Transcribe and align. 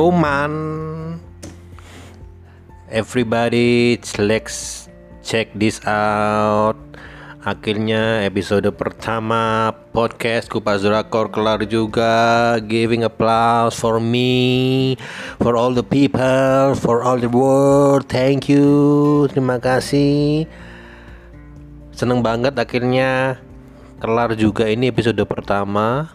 Oh 0.00 0.08
man, 0.08 1.20
everybody, 2.88 4.00
let's 4.16 4.88
check 5.20 5.52
this 5.52 5.76
out. 5.84 6.80
Akhirnya 7.44 8.24
episode 8.24 8.64
pertama 8.80 9.76
podcast 9.92 10.48
Kupas 10.48 10.80
Drakor 10.80 11.28
kelar 11.28 11.68
juga. 11.68 12.56
Giving 12.64 13.04
applause 13.04 13.76
for 13.76 14.00
me, 14.00 14.96
for 15.36 15.52
all 15.52 15.76
the 15.76 15.84
people, 15.84 16.72
for 16.80 17.04
all 17.04 17.20
the 17.20 17.28
world. 17.28 18.08
Thank 18.08 18.48
you, 18.48 19.28
terima 19.28 19.60
kasih. 19.60 20.48
Seneng 21.92 22.24
banget 22.24 22.56
akhirnya 22.56 23.36
kelar 24.00 24.32
juga 24.32 24.64
ini 24.64 24.88
episode 24.88 25.20
pertama 25.28 26.08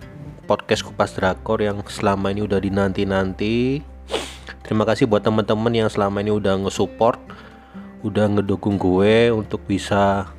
podcast 0.45 0.85
Kupas 0.85 1.17
Drakor 1.17 1.57
yang 1.65 1.81
selama 1.89 2.29
ini 2.29 2.45
udah 2.45 2.61
dinanti-nanti. 2.61 3.81
Terima 4.61 4.85
kasih 4.85 5.09
buat 5.09 5.25
teman-teman 5.25 5.73
yang 5.73 5.89
selama 5.89 6.21
ini 6.21 6.29
udah 6.33 6.61
nge-support, 6.61 7.17
udah 8.05 8.29
ngedukung 8.29 8.77
gue 8.77 9.33
untuk 9.33 9.65
bisa 9.65 10.29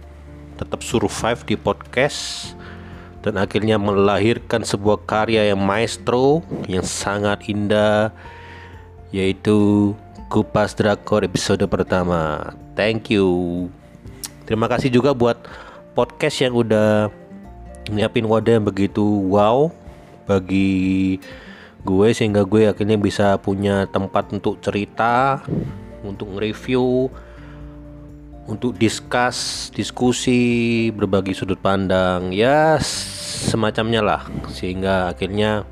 tetap 0.55 0.87
survive 0.87 1.43
di 1.43 1.59
podcast 1.59 2.55
dan 3.21 3.37
akhirnya 3.43 3.77
melahirkan 3.77 4.63
sebuah 4.63 5.03
karya 5.05 5.51
yang 5.51 5.59
maestro 5.59 6.47
yang 6.71 6.87
sangat 6.87 7.43
indah 7.51 8.15
yaitu 9.11 9.93
Kupas 10.31 10.75
Drakor 10.75 11.23
episode 11.27 11.63
pertama. 11.67 12.55
Thank 12.79 13.15
you. 13.15 13.27
Terima 14.47 14.71
kasih 14.71 14.91
juga 14.91 15.15
buat 15.15 15.39
podcast 15.95 16.39
yang 16.43 16.55
udah 16.55 17.11
nyiapin 17.91 18.27
wadah 18.27 18.59
yang 18.59 18.67
begitu 18.67 19.03
wow 19.03 19.71
bagi 20.27 21.17
gue 21.87 22.09
sehingga 22.11 22.43
gue 22.43 22.67
akhirnya 22.67 22.99
bisa 22.99 23.39
punya 23.39 23.87
tempat 23.87 24.35
untuk 24.35 24.59
cerita, 24.59 25.41
untuk 26.03 26.35
review, 26.35 27.07
untuk 28.47 28.75
discuss, 28.79 29.71
diskusi, 29.75 30.91
berbagi 30.91 31.35
sudut 31.35 31.59
pandang, 31.59 32.35
ya 32.35 32.79
semacamnya 32.83 34.03
lah. 34.03 34.23
Sehingga 34.51 35.15
akhirnya 35.15 35.67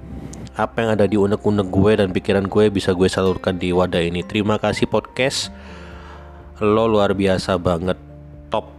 apa 0.55 0.87
yang 0.87 0.91
ada 0.95 1.07
di 1.11 1.19
unek-unek 1.19 1.67
gue 1.67 1.93
dan 1.99 2.09
pikiran 2.15 2.47
gue 2.47 2.71
bisa 2.71 2.95
gue 2.95 3.11
salurkan 3.11 3.59
di 3.59 3.75
wadah 3.75 4.03
ini. 4.03 4.23
Terima 4.23 4.59
kasih 4.59 4.87
podcast. 4.87 5.51
Lo 6.63 6.87
luar 6.87 7.15
biasa 7.15 7.59
banget. 7.59 7.99
Top. 8.51 8.71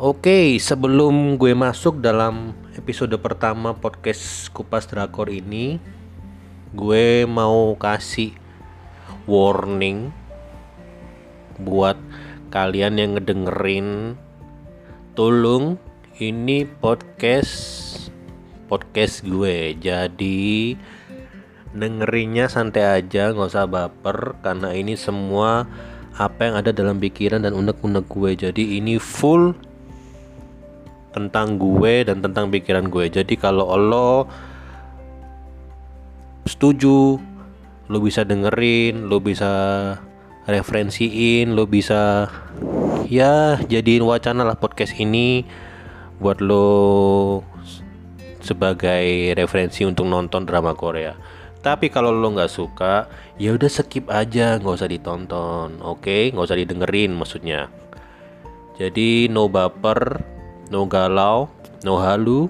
Oke, 0.00 0.56
sebelum 0.56 1.36
gue 1.36 1.52
masuk 1.52 2.00
dalam 2.00 2.56
episode 2.78 3.18
pertama 3.18 3.74
podcast 3.74 4.46
Kupas 4.54 4.86
Drakor 4.86 5.26
ini 5.34 5.82
gue 6.70 7.26
mau 7.26 7.74
kasih 7.74 8.30
warning 9.26 10.14
buat 11.58 11.98
kalian 12.54 13.02
yang 13.02 13.10
ngedengerin. 13.18 14.14
Tolong 15.18 15.74
ini 16.22 16.62
podcast 16.70 17.50
podcast 18.70 19.26
gue. 19.26 19.74
Jadi 19.74 20.78
dengerinnya 21.74 22.46
santai 22.46 23.02
aja 23.02 23.34
nggak 23.34 23.50
usah 23.50 23.66
baper 23.66 24.38
karena 24.38 24.70
ini 24.70 24.94
semua 24.94 25.66
apa 26.14 26.46
yang 26.46 26.54
ada 26.62 26.70
dalam 26.70 27.02
pikiran 27.02 27.42
dan 27.42 27.58
unek-unek 27.58 28.06
gue. 28.06 28.30
Jadi 28.38 28.78
ini 28.78 29.02
full 29.02 29.58
tentang 31.18 31.58
gue 31.58 32.06
dan 32.06 32.22
tentang 32.22 32.46
pikiran 32.54 32.86
gue. 32.86 33.10
Jadi 33.10 33.34
kalau 33.34 33.74
lo 33.74 34.30
setuju, 36.46 37.18
lo 37.90 37.98
bisa 37.98 38.22
dengerin, 38.22 39.10
lo 39.10 39.18
bisa 39.18 39.50
referensiin, 40.46 41.58
lo 41.58 41.66
bisa 41.66 42.30
ya 43.10 43.58
jadiin 43.66 44.06
wacana 44.06 44.46
lah 44.46 44.54
podcast 44.54 44.94
ini 44.96 45.42
buat 46.22 46.38
lo 46.38 47.42
sebagai 48.38 49.34
referensi 49.34 49.82
untuk 49.82 50.06
nonton 50.06 50.46
drama 50.46 50.72
Korea. 50.78 51.18
Tapi 51.58 51.90
kalau 51.90 52.14
lo 52.14 52.30
nggak 52.32 52.48
suka, 52.48 53.10
ya 53.36 53.52
udah 53.52 53.66
skip 53.66 54.06
aja, 54.08 54.56
nggak 54.62 54.78
usah 54.78 54.88
ditonton, 54.88 55.82
oke? 55.82 56.06
Okay? 56.06 56.30
Nggak 56.30 56.46
usah 56.46 56.58
didengerin 56.62 57.12
maksudnya. 57.18 57.66
Jadi 58.78 59.26
no 59.26 59.50
baper, 59.50 60.22
no 60.68 60.84
galau, 60.84 61.48
no 61.84 61.96
halu. 62.00 62.48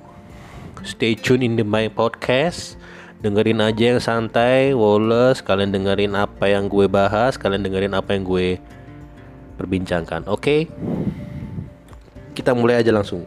Stay 0.86 1.18
tune 1.18 1.42
in 1.42 1.58
the 1.58 1.66
my 1.66 1.90
podcast. 1.90 2.78
Dengerin 3.18 3.58
aja 3.58 3.94
yang 3.94 3.98
santai, 3.98 4.70
Wallace. 4.78 5.42
Kalian 5.42 5.74
dengerin 5.74 6.14
apa 6.14 6.46
yang 6.46 6.70
gue 6.70 6.86
bahas, 6.86 7.34
kalian 7.34 7.66
dengerin 7.66 7.94
apa 7.98 8.14
yang 8.14 8.22
gue 8.22 8.62
perbincangkan. 9.58 10.30
Oke? 10.30 10.38
Okay? 10.38 10.60
Kita 12.38 12.54
mulai 12.54 12.78
aja 12.78 12.94
langsung. 12.94 13.26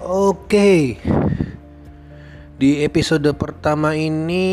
Oke. 0.00 0.96
Okay. 0.96 1.40
Di 2.62 2.86
episode 2.86 3.26
pertama 3.34 3.98
ini 3.98 4.46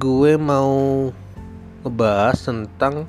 gue 0.00 0.32
mau 0.40 1.12
ngebahas 1.84 2.40
tentang 2.40 3.04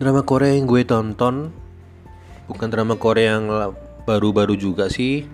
drama 0.00 0.24
Korea 0.24 0.56
yang 0.56 0.64
gue 0.64 0.80
tonton. 0.80 1.52
Bukan 2.48 2.72
drama 2.72 2.96
Korea 2.96 3.36
yang 3.36 3.52
baru-baru 4.08 4.56
juga 4.56 4.88
sih. 4.88 5.28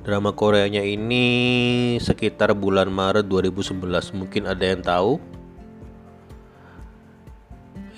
Drama 0.00 0.32
Koreanya 0.32 0.80
ini 0.80 1.28
sekitar 2.00 2.56
bulan 2.56 2.88
Maret 2.88 3.28
2011. 3.28 3.84
Mungkin 4.16 4.48
ada 4.48 4.64
yang 4.64 4.80
tahu. 4.80 5.20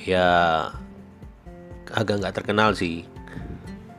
Ya 0.03 0.26
agak 1.94 2.26
nggak 2.26 2.43
terkenal 2.43 2.75
sih. 2.75 3.06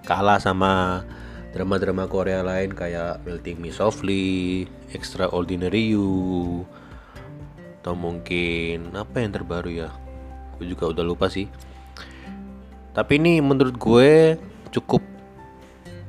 Kalah 0.03 0.43
sama 0.43 1.07
drama-drama 1.53 2.09
Korea 2.09 2.41
lain 2.41 2.73
kayak 2.73 3.21
Melting 3.23 3.61
Me 3.61 3.69
Softly, 3.69 4.65
Extraordinary 4.89 5.93
You, 5.93 6.65
atau 7.79 7.93
mungkin 7.93 8.89
apa 8.97 9.21
yang 9.21 9.31
terbaru 9.37 9.69
ya? 9.69 9.89
Gue 10.57 10.65
juga 10.65 10.89
udah 10.89 11.05
lupa 11.05 11.29
sih. 11.29 11.45
Tapi 12.97 13.21
ini 13.21 13.37
menurut 13.37 13.77
gue 13.77 14.41
cukup 14.73 15.05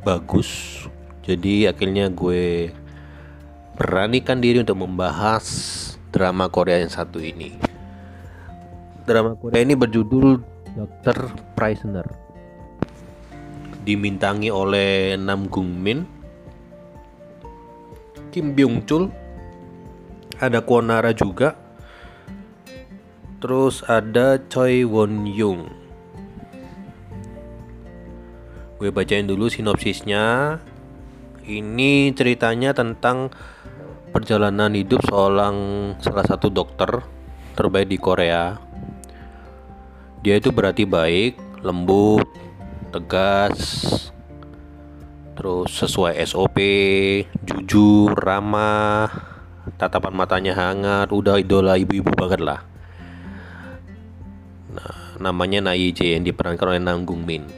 bagus. 0.01 0.81
Jadi 1.25 1.69
akhirnya 1.69 2.09
gue 2.09 2.73
beranikan 3.77 4.41
diri 4.41 4.65
untuk 4.65 4.81
membahas 4.81 5.45
drama 6.09 6.49
Korea 6.49 6.81
yang 6.81 6.93
satu 6.93 7.21
ini. 7.21 7.57
Drama 9.05 9.37
Korea 9.37 9.61
ini 9.61 9.77
berjudul 9.77 10.41
Dr. 10.73 11.29
Prisoner 11.53 12.24
dimintangi 13.85 14.49
oleh 14.49 15.15
Nam 15.21 15.47
Gung 15.53 15.69
Min, 15.69 16.09
Kim 18.33 18.57
Byung 18.57 18.83
Chul, 18.89 19.13
ada 20.41 20.65
Kwonara 20.65 21.13
juga, 21.13 21.55
terus 23.39 23.85
ada 23.87 24.41
Choi 24.49 24.83
Won 24.89 25.29
Young. 25.29 25.69
Gue 28.81 28.91
bacain 28.91 29.29
dulu 29.29 29.47
sinopsisnya. 29.47 30.59
Ini 31.45 32.17
ceritanya 32.17 32.73
tentang 32.73 33.29
perjalanan 34.11 34.73
hidup 34.73 35.05
seorang 35.05 35.57
salah 36.01 36.25
satu 36.25 36.49
dokter 36.49 36.89
terbaik 37.53 37.93
di 37.93 37.99
Korea. 38.01 38.57
Dia 40.25 40.41
itu 40.41 40.49
berarti 40.51 40.89
baik, 40.89 41.61
lembut, 41.61 42.25
tegas 42.95 43.59
terus 45.35 45.75
sesuai 45.75 46.15
SOP 46.23 46.59
jujur 47.43 48.15
ramah 48.15 49.11
tatapan 49.75 50.15
matanya 50.15 50.55
hangat 50.55 51.11
udah 51.11 51.43
idola 51.43 51.75
ibu-ibu 51.75 52.15
banget 52.15 52.39
lah. 52.39 52.63
Nah, 54.71 55.19
namanya 55.19 55.67
Naije 55.67 56.15
yang 56.15 56.23
diperankan 56.23 56.71
oleh 56.71 56.83
Nanggung 56.83 57.27
Min. 57.27 57.51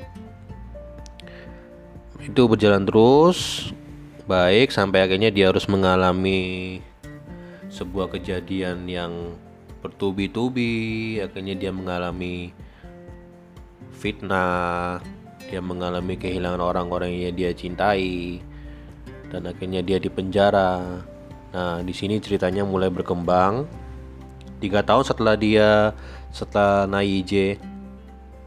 Itu 2.24 2.48
berjalan 2.48 2.88
terus 2.88 3.70
baik 4.24 4.72
sampai 4.72 5.04
akhirnya 5.04 5.28
dia 5.28 5.52
harus 5.52 5.68
mengalami 5.68 6.80
sebuah 7.68 8.08
kejadian 8.16 8.88
yang 8.88 9.36
bertubi-tubi. 9.84 11.20
Akhirnya 11.20 11.54
dia 11.58 11.70
mengalami 11.74 12.56
fitnah 13.96 15.02
dia 15.46 15.62
mengalami 15.62 16.18
kehilangan 16.18 16.58
orang-orang 16.58 17.14
yang 17.14 17.34
dia 17.34 17.54
cintai 17.54 18.42
dan 19.30 19.46
akhirnya 19.46 19.82
dia 19.82 19.98
dipenjara. 20.02 21.02
Nah, 21.54 21.80
di 21.82 21.94
sini 21.94 22.18
ceritanya 22.18 22.66
mulai 22.66 22.90
berkembang. 22.90 23.66
Tiga 24.58 24.80
tahun 24.80 25.04
setelah 25.04 25.36
dia 25.36 25.92
setelah 26.32 26.88
Naije 26.88 27.60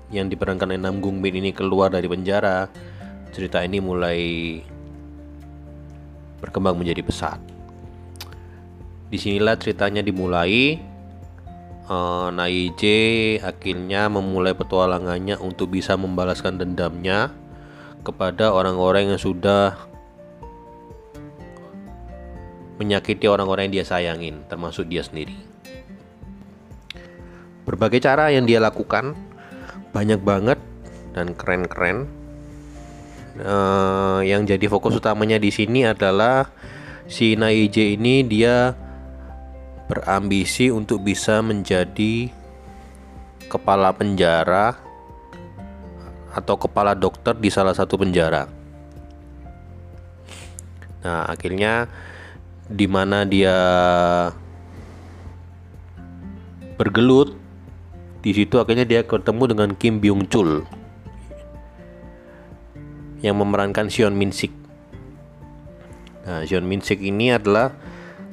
yang 0.10 0.26
diperankan 0.26 0.74
oleh 0.74 0.82
Nam 0.82 0.98
Gung 1.00 1.22
Min 1.22 1.38
ini 1.38 1.54
keluar 1.54 1.94
dari 1.94 2.10
penjara, 2.10 2.66
cerita 3.30 3.62
ini 3.62 3.78
mulai 3.78 4.20
berkembang 6.42 6.80
menjadi 6.80 7.06
pesat. 7.06 7.40
Di 9.10 9.18
sinilah 9.18 9.58
ceritanya 9.58 10.02
dimulai. 10.02 10.89
Uh, 11.90 12.30
Naije 12.30 13.42
akhirnya 13.42 14.14
memulai 14.14 14.54
petualangannya 14.54 15.42
untuk 15.42 15.74
bisa 15.74 15.98
membalaskan 15.98 16.62
dendamnya 16.62 17.34
kepada 18.06 18.54
orang-orang 18.54 19.10
yang 19.10 19.18
sudah 19.18 19.74
menyakiti 22.78 23.26
orang-orang 23.26 23.68
yang 23.68 23.82
dia 23.82 23.86
sayangin, 23.90 24.46
termasuk 24.46 24.86
dia 24.86 25.02
sendiri. 25.02 25.34
Berbagai 27.66 28.06
cara 28.06 28.30
yang 28.30 28.46
dia 28.46 28.62
lakukan 28.62 29.18
banyak 29.90 30.22
banget 30.22 30.62
dan 31.18 31.34
keren-keren. 31.34 32.06
Uh, 33.40 34.22
yang 34.22 34.46
jadi 34.46 34.70
fokus 34.70 34.94
utamanya 34.94 35.42
di 35.42 35.50
sini 35.50 35.90
adalah 35.90 36.54
si 37.10 37.34
Naije 37.34 37.98
ini 37.98 38.22
dia 38.26 38.78
berambisi 39.90 40.70
untuk 40.70 41.02
bisa 41.02 41.42
menjadi 41.42 42.30
kepala 43.50 43.90
penjara 43.90 44.78
atau 46.30 46.56
kepala 46.62 46.94
dokter 46.94 47.34
di 47.34 47.50
salah 47.50 47.74
satu 47.74 47.98
penjara. 47.98 48.46
Nah, 51.02 51.26
akhirnya 51.26 51.90
di 52.70 52.86
mana 52.86 53.26
dia 53.26 53.58
bergelut 56.78 57.34
di 58.22 58.30
situ 58.30 58.62
akhirnya 58.62 58.86
dia 58.86 59.02
ketemu 59.02 59.44
dengan 59.50 59.70
Kim 59.74 59.98
Byung 59.98 60.30
Chul 60.30 60.64
yang 63.26 63.42
memerankan 63.42 63.90
Seon 63.90 64.14
Min 64.14 64.30
Sik. 64.30 64.54
Nah, 66.30 66.46
Seon 66.46 66.70
Min 66.70 66.86
Sik 66.86 67.02
ini 67.02 67.34
adalah 67.34 67.74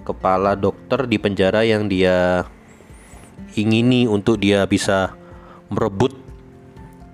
kepala 0.07 0.55
dokter 0.55 1.11
di 1.11 1.19
penjara 1.19 1.67
yang 1.67 1.91
dia 1.91 2.47
ingini 3.59 4.07
untuk 4.07 4.39
dia 4.39 4.63
bisa 4.71 5.19
merebut 5.67 6.15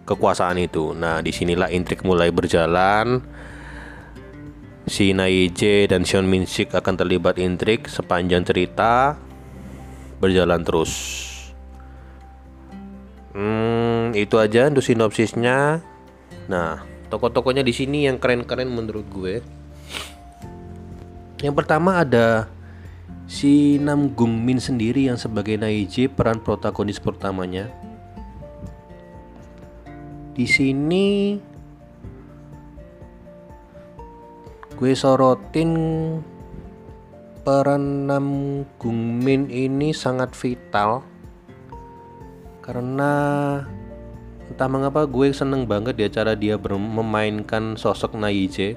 kekuasaan 0.05 0.61
itu. 0.61 0.93
Nah, 0.93 1.25
di 1.25 1.33
sinilah 1.33 1.73
intrik 1.73 2.05
mulai 2.05 2.29
berjalan. 2.29 3.25
Si 4.85 5.15
Naije 5.15 5.87
dan 5.87 6.03
Sean 6.03 6.27
Min 6.27 6.45
Sik 6.45 6.75
akan 6.75 6.99
terlibat 6.99 7.39
intrik 7.39 7.87
sepanjang 7.87 8.43
cerita 8.43 9.15
berjalan 10.19 10.61
terus. 10.67 10.93
Hmm, 13.33 14.13
itu 14.13 14.37
aja 14.37 14.69
untuk 14.69 14.85
sinopsisnya. 14.85 15.81
Nah, 16.51 16.85
tokoh-tokohnya 17.09 17.65
di 17.65 17.73
sini 17.73 18.05
yang 18.11 18.19
keren-keren 18.19 18.69
menurut 18.69 19.07
gue. 19.09 19.35
Yang 21.43 21.55
pertama 21.59 22.03
ada 22.03 22.51
si 23.33 23.81
Nam 23.81 24.13
Gung 24.13 24.45
Min 24.45 24.61
sendiri 24.61 25.09
yang 25.09 25.17
sebagai 25.17 25.57
Naiji 25.57 26.05
peran 26.05 26.45
protagonis 26.45 27.01
pertamanya. 27.01 27.73
Di 30.37 30.45
sini 30.45 31.41
gue 34.77 34.93
sorotin 34.93 35.73
peran 37.41 38.05
Nam 38.05 38.29
Gung 38.77 39.25
Min 39.25 39.49
ini 39.49 39.97
sangat 39.97 40.37
vital 40.37 41.01
karena 42.61 43.13
entah 44.45 44.69
mengapa 44.69 45.09
gue 45.09 45.33
seneng 45.33 45.65
banget 45.65 45.97
ya 45.97 46.21
cara 46.21 46.37
dia 46.37 46.61
memainkan 46.61 47.81
sosok 47.81 48.13
Naije. 48.13 48.77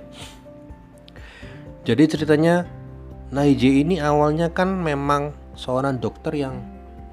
Jadi 1.84 2.04
ceritanya 2.08 2.85
Naiji 3.34 3.82
ini 3.82 3.98
awalnya 3.98 4.54
kan 4.54 4.70
memang 4.70 5.34
seorang 5.58 5.98
dokter 5.98 6.38
yang 6.38 6.62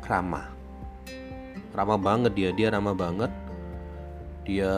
ramah. 0.05 0.53
Ramah 1.73 1.97
banget 1.97 2.33
dia 2.37 2.51
dia 2.53 2.69
ramah 2.69 2.93
banget. 2.93 3.33
Dia 4.45 4.75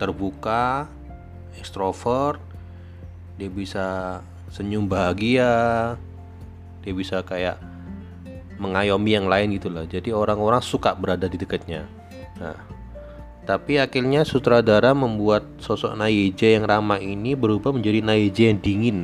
terbuka 0.00 0.88
ekstrovert 1.60 2.40
dia 3.36 3.52
bisa 3.52 4.20
senyum 4.48 4.88
bahagia 4.88 5.94
dia 6.80 6.92
bisa 6.96 7.20
kayak 7.20 7.60
mengayomi 8.56 9.16
yang 9.16 9.28
lain 9.28 9.56
gitulah 9.56 9.84
jadi 9.84 10.12
orang-orang 10.16 10.64
suka 10.64 10.96
berada 10.96 11.28
di 11.28 11.36
dekatnya. 11.36 11.84
Nah 12.40 12.56
tapi 13.44 13.76
akhirnya 13.76 14.24
sutradara 14.24 14.92
membuat 14.96 15.44
sosok 15.60 15.96
Naije 15.96 16.56
yang 16.56 16.68
ramah 16.68 17.00
ini 17.00 17.36
berubah 17.36 17.72
menjadi 17.72 18.00
Naije 18.04 18.52
yang 18.52 18.60
dingin 18.60 18.98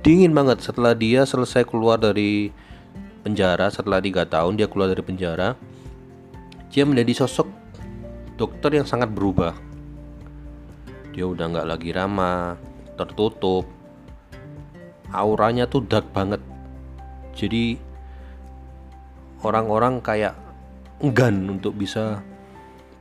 dingin 0.00 0.32
banget. 0.32 0.64
Setelah 0.64 0.96
dia 0.96 1.24
selesai 1.24 1.64
keluar 1.64 2.00
dari 2.00 2.52
penjara 3.20 3.68
setelah 3.68 4.00
tiga 4.00 4.24
tahun 4.24 4.56
dia 4.56 4.64
keluar 4.64 4.88
dari 4.88 5.04
penjara 5.04 5.52
dia 6.72 6.88
menjadi 6.88 7.26
sosok 7.26 7.50
dokter 8.38 8.78
yang 8.80 8.86
sangat 8.86 9.10
berubah. 9.12 9.52
Dia 11.10 11.26
udah 11.26 11.50
nggak 11.50 11.68
lagi 11.68 11.90
ramah 11.90 12.54
tertutup. 12.94 13.66
Auranya 15.10 15.66
tuh 15.66 15.82
dark 15.82 16.06
banget. 16.14 16.38
Jadi 17.34 17.74
orang-orang 19.42 19.98
kayak 19.98 20.38
enggan 21.02 21.58
untuk 21.58 21.74
bisa 21.74 22.22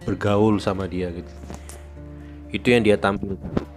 bergaul 0.03 0.57
sama 0.57 0.89
dia 0.89 1.13
gitu. 1.13 1.33
Itu 2.49 2.73
yang 2.73 2.81
dia 2.81 2.97
tampilkan 2.97 3.68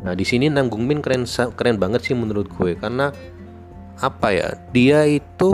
Nah 0.00 0.16
di 0.16 0.24
sini 0.24 0.48
Nanggung 0.48 0.88
Min 0.88 1.04
keren 1.04 1.28
keren 1.28 1.76
banget 1.76 2.08
sih 2.08 2.16
menurut 2.16 2.48
gue 2.56 2.76
karena 2.76 3.12
apa 4.00 4.32
ya 4.32 4.56
dia 4.72 5.04
itu 5.04 5.52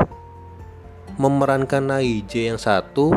memerankan 1.19 1.82
Naije 1.82 2.46
yang 2.52 2.60
satu 2.60 3.16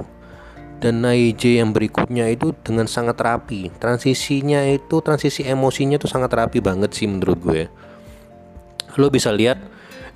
dan 0.79 1.03
Naije 1.03 1.59
yang 1.59 1.75
berikutnya 1.75 2.31
itu 2.31 2.55
dengan 2.63 2.87
sangat 2.87 3.19
rapi. 3.19 3.69
Transisinya 3.77 4.63
itu 4.71 5.03
transisi 5.03 5.45
emosinya 5.45 5.99
itu 5.99 6.07
sangat 6.07 6.31
rapi 6.33 6.63
banget 6.63 6.95
sih 6.95 7.05
menurut 7.05 7.37
gue. 7.43 7.63
Lo 8.97 9.11
bisa 9.11 9.29
lihat 9.29 9.59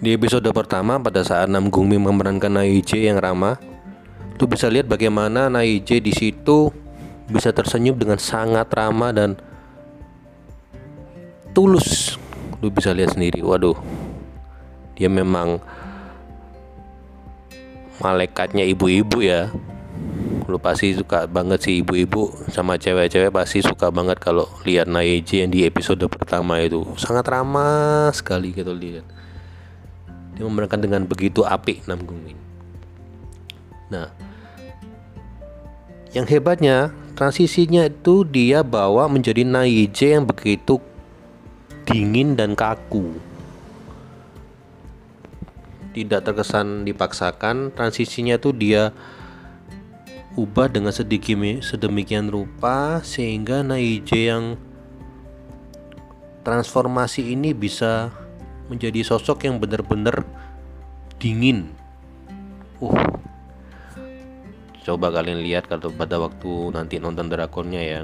di 0.01 0.15
episode 0.15 0.48
pertama 0.50 0.98
pada 0.98 1.21
saat 1.21 1.51
Nam 1.51 1.69
Min 1.69 2.01
memerankan 2.01 2.57
Naije 2.57 3.06
yang 3.06 3.21
ramah 3.21 3.56
lo 4.44 4.45
bisa 4.50 4.68
lihat 4.68 4.92
bagaimana 4.92 5.48
Naije 5.48 6.03
di 6.03 6.12
situ 6.12 6.67
bisa 7.32 7.55
tersenyum 7.55 7.96
dengan 7.96 8.20
sangat 8.20 8.67
ramah 8.75 9.15
dan 9.15 9.39
tulus. 11.53 12.17
Lu 12.60 12.74
bisa 12.74 12.91
lihat 12.91 13.13
sendiri 13.13 13.45
waduh. 13.45 13.77
Dia 14.98 15.07
memang 15.07 15.62
malaikatnya 18.01 18.65
ibu-ibu 18.65 19.22
ya. 19.22 19.53
Lu 20.50 20.60
pasti 20.60 20.91
suka 20.91 21.24
banget 21.29 21.63
sih 21.63 21.79
ibu-ibu 21.79 22.33
sama 22.51 22.75
cewek-cewek 22.75 23.31
pasti 23.31 23.63
suka 23.63 23.88
banget 23.93 24.19
kalau 24.19 24.50
lihat 24.67 24.91
Naeji 24.91 25.45
yang 25.45 25.50
di 25.53 25.63
episode 25.63 26.03
pertama 26.12 26.60
itu. 26.60 26.83
Sangat 27.00 27.29
ramah 27.31 28.12
sekali 28.12 28.51
gitu 28.51 28.75
lihat. 28.75 29.07
Dia 30.33 30.43
memerankan 30.43 30.81
dengan 30.81 31.05
begitu 31.07 31.45
apik 31.45 31.86
Namgungin. 31.88 32.36
Nah 33.88 34.12
yang 36.13 36.29
hebatnya 36.29 36.93
transisinya 37.17 37.89
itu 37.89 38.22
dia 38.22 38.62
bawa 38.62 39.10
menjadi 39.10 39.41
Naije 39.41 40.13
yang 40.13 40.29
begitu 40.29 40.77
dingin 41.94 42.34
dan 42.34 42.58
kaku. 42.58 43.22
Tidak 45.94 46.26
terkesan 46.26 46.90
dipaksakan, 46.90 47.70
transisinya 47.70 48.42
tuh 48.42 48.58
dia 48.58 48.90
ubah 50.34 50.66
dengan 50.74 50.90
sedikit 50.90 51.38
sedemikian 51.62 52.34
rupa 52.34 53.06
sehingga 53.06 53.62
Naije 53.62 54.34
yang 54.34 54.58
transformasi 56.42 57.38
ini 57.38 57.54
bisa 57.54 58.10
menjadi 58.74 59.06
sosok 59.06 59.46
yang 59.46 59.62
benar-benar 59.62 60.26
dingin. 61.22 61.70
Uh. 62.82 62.98
Coba 64.82 65.14
kalian 65.14 65.46
lihat 65.46 65.70
kalau 65.70 65.94
pada 65.94 66.18
waktu 66.18 66.74
nanti 66.74 66.98
nonton 66.98 67.30
drakonnya 67.30 67.82
ya. 67.86 68.02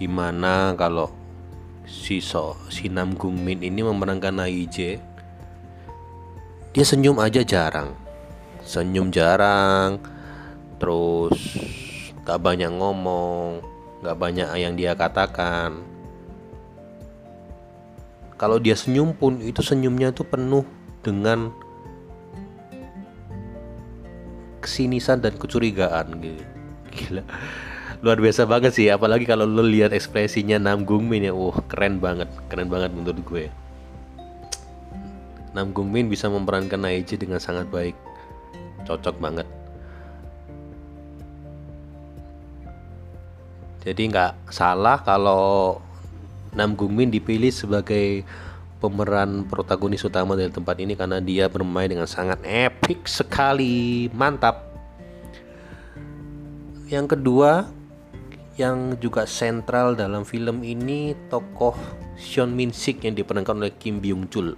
Gimana 0.00 0.72
kalau 0.80 1.19
si 1.90 2.22
so 2.22 2.54
si 2.70 2.86
Nam 2.86 3.18
Gung 3.18 3.42
Min 3.42 3.66
ini 3.66 3.82
memenangkan 3.82 4.38
Naije 4.38 5.02
dia 6.70 6.86
senyum 6.86 7.18
aja 7.18 7.42
jarang. 7.42 7.98
Senyum 8.62 9.10
jarang 9.10 9.98
terus 10.78 11.58
gak 12.22 12.38
banyak 12.38 12.70
ngomong 12.70 13.58
gak 14.06 14.14
banyak 14.14 14.46
yang 14.54 14.78
dia 14.78 14.94
katakan. 14.94 15.82
Kalau 18.38 18.62
dia 18.62 18.78
senyum 18.78 19.10
pun 19.10 19.42
itu 19.42 19.58
senyumnya 19.60 20.14
itu 20.14 20.22
penuh 20.22 20.62
dengan 21.02 21.50
kesinisan 24.62 25.18
dan 25.18 25.34
kecurigaan 25.34 26.22
gitu. 26.22 26.44
Gila 26.94 27.26
luar 28.00 28.16
biasa 28.16 28.48
banget 28.48 28.72
sih 28.72 28.88
apalagi 28.88 29.28
kalau 29.28 29.44
lo 29.44 29.60
lihat 29.60 29.92
ekspresinya 29.92 30.56
Nam 30.56 30.88
Gung 30.88 31.04
Min 31.04 31.28
ya. 31.28 31.36
Wah 31.36 31.60
keren 31.68 32.00
banget 32.00 32.32
keren 32.48 32.72
banget 32.72 32.96
menurut 32.96 33.20
gue. 33.28 33.44
Nam 35.52 35.76
Gung 35.76 35.92
Min 35.92 36.08
bisa 36.08 36.32
memerankan 36.32 36.80
Naiji 36.80 37.20
dengan 37.20 37.36
sangat 37.36 37.68
baik. 37.68 37.92
Cocok 38.88 39.20
banget. 39.20 39.44
Jadi 43.84 44.02
nggak 44.08 44.48
salah 44.48 45.04
kalau 45.04 45.80
Nam 46.56 46.72
Gung 46.72 46.96
Min 46.96 47.12
dipilih 47.12 47.52
sebagai 47.52 48.24
pemeran 48.80 49.44
protagonis 49.44 50.00
utama 50.08 50.32
dari 50.32 50.48
tempat 50.48 50.80
ini 50.80 50.96
karena 50.96 51.20
dia 51.20 51.52
bermain 51.52 51.92
dengan 51.92 52.08
sangat 52.08 52.40
epic 52.48 53.04
sekali. 53.04 54.08
Mantap. 54.16 54.72
Yang 56.88 57.20
kedua 57.20 57.79
yang 58.60 59.00
juga 59.00 59.24
sentral 59.24 59.96
dalam 59.96 60.28
film 60.28 60.60
ini 60.60 61.16
tokoh 61.32 61.72
Sean 62.20 62.52
Min 62.52 62.76
Sik 62.76 63.08
yang 63.08 63.16
diperankan 63.16 63.56
oleh 63.56 63.72
Kim 63.80 64.04
Byung 64.04 64.28
Chul. 64.28 64.52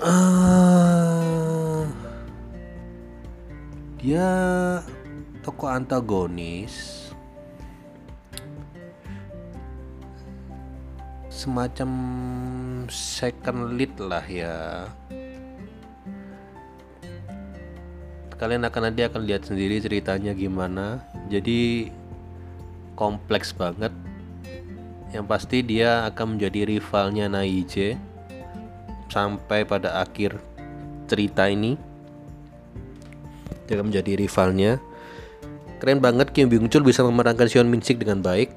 Uh, 0.00 1.84
dia 4.00 4.24
tokoh 5.44 5.68
antagonis. 5.68 7.04
Semacam 11.28 11.90
second 12.88 13.76
lead 13.76 13.92
lah 14.00 14.24
ya 14.24 14.88
kalian 18.34 18.66
akan 18.66 18.90
nanti 18.90 19.06
akan 19.06 19.22
lihat 19.24 19.46
sendiri 19.46 19.78
ceritanya 19.78 20.34
gimana. 20.34 21.02
Jadi 21.30 21.90
kompleks 22.98 23.54
banget. 23.54 23.90
Yang 25.14 25.24
pasti 25.30 25.62
dia 25.62 26.06
akan 26.10 26.34
menjadi 26.36 26.66
rivalnya 26.66 27.30
Naije 27.30 27.94
sampai 29.06 29.62
pada 29.62 30.02
akhir 30.02 30.38
cerita 31.06 31.46
ini. 31.46 31.78
Dia 33.70 33.78
akan 33.78 33.94
menjadi 33.94 34.12
rivalnya. 34.18 34.82
Keren 35.78 36.00
banget 36.02 36.34
Kim 36.34 36.50
Byung 36.50 36.66
Chul 36.66 36.82
bisa 36.82 37.06
memerankan 37.06 37.46
Sean 37.46 37.70
Min 37.70 37.84
Sik 37.84 38.02
dengan 38.02 38.24
baik. 38.24 38.50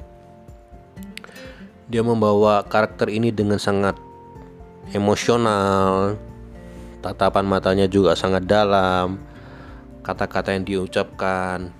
Dia 1.87 2.01
membawa 2.01 2.65
karakter 2.65 3.07
ini 3.13 3.29
dengan 3.29 3.61
sangat 3.61 3.95
emosional. 4.95 6.17
Tatapan 7.03 7.45
matanya 7.45 7.85
juga 7.85 8.17
sangat 8.17 8.49
dalam 8.49 9.26
kata-kata 10.07 10.55
yang 10.55 10.63
diucapkan 10.63 11.75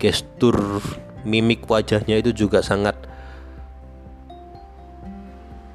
gestur 0.00 0.80
mimik 1.28 1.68
wajahnya 1.68 2.16
itu 2.16 2.32
juga 2.32 2.64
sangat 2.64 2.96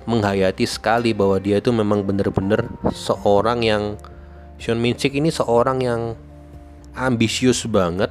menghayati 0.09 0.65
sekali 0.65 1.13
bahwa 1.13 1.38
dia 1.38 1.62
itu 1.62 1.69
memang 1.69 2.01
benar-benar 2.01 2.65
seorang 2.89 3.62
yang 3.62 3.83
Sean 4.57 4.81
Min 4.81 4.97
Sik 4.97 5.13
ini 5.13 5.29
seorang 5.29 5.85
yang 5.85 6.01
ambisius 6.97 7.69
banget 7.69 8.09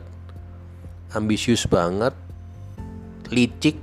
ambisius 1.11 1.67
banget 1.67 2.15
licik 3.29 3.77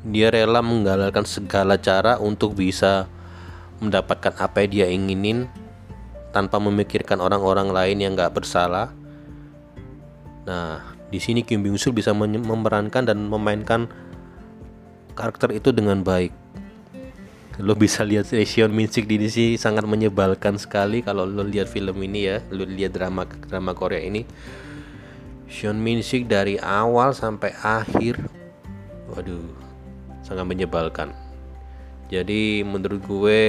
dia 0.00 0.32
rela 0.32 0.64
menggagalkan 0.64 1.28
segala 1.28 1.76
cara 1.76 2.16
untuk 2.16 2.56
bisa 2.56 3.04
mendapatkan 3.84 4.32
apa 4.40 4.64
yang 4.64 4.70
dia 4.72 4.86
inginin 4.88 5.44
tanpa 6.30 6.56
memikirkan 6.62 7.18
orang-orang 7.18 7.74
lain 7.74 7.98
yang 8.00 8.12
gak 8.14 8.32
bersalah. 8.32 8.94
Nah, 10.48 10.96
di 11.12 11.18
sini 11.20 11.44
Kim 11.44 11.60
Byung 11.64 11.76
Sul 11.76 11.92
bisa 11.92 12.14
memerankan 12.16 13.04
dan 13.04 13.28
memainkan 13.28 13.90
karakter 15.16 15.52
itu 15.56 15.72
dengan 15.72 16.00
baik. 16.00 16.32
Lo 17.60 17.76
bisa 17.76 18.00
lihat 18.08 18.24
Sean 18.24 18.72
Min 18.72 18.88
Sik 18.88 19.04
di 19.04 19.20
sini 19.28 19.60
sangat 19.60 19.84
menyebalkan 19.84 20.56
sekali 20.56 21.04
kalau 21.04 21.28
lo 21.28 21.44
lihat 21.44 21.68
film 21.68 22.00
ini 22.00 22.24
ya, 22.24 22.40
lo 22.48 22.64
lihat 22.64 22.96
drama 22.96 23.28
drama 23.28 23.76
Korea 23.76 24.00
ini. 24.00 24.24
Sean 25.44 25.76
Min 25.76 26.00
Sik 26.00 26.24
dari 26.24 26.56
awal 26.56 27.12
sampai 27.12 27.52
akhir, 27.60 28.16
waduh, 29.12 29.44
sangat 30.24 30.48
menyebalkan 30.48 31.12
jadi 32.10 32.66
menurut 32.66 33.00
gue 33.06 33.42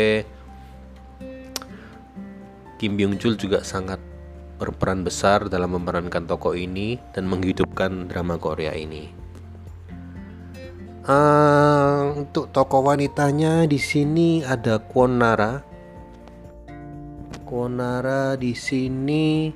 Kim 2.77 2.93
Byung 2.93 3.17
Chul 3.17 3.33
juga 3.33 3.65
sangat 3.65 3.97
berperan 4.61 5.01
besar 5.01 5.49
dalam 5.49 5.73
memerankan 5.73 6.29
tokoh 6.29 6.53
ini 6.53 7.01
dan 7.17 7.25
menghidupkan 7.25 8.05
drama 8.05 8.37
Korea 8.37 8.77
ini. 8.77 9.09
Uh, 11.01 12.13
untuk 12.21 12.53
tokoh 12.53 12.93
wanitanya 12.93 13.65
di 13.65 13.81
sini 13.81 14.45
ada 14.45 14.77
Kwon 14.77 15.17
Nara. 15.17 15.65
Kwon 17.41 17.81
Nara 17.81 18.37
di 18.37 18.53
sini 18.53 19.49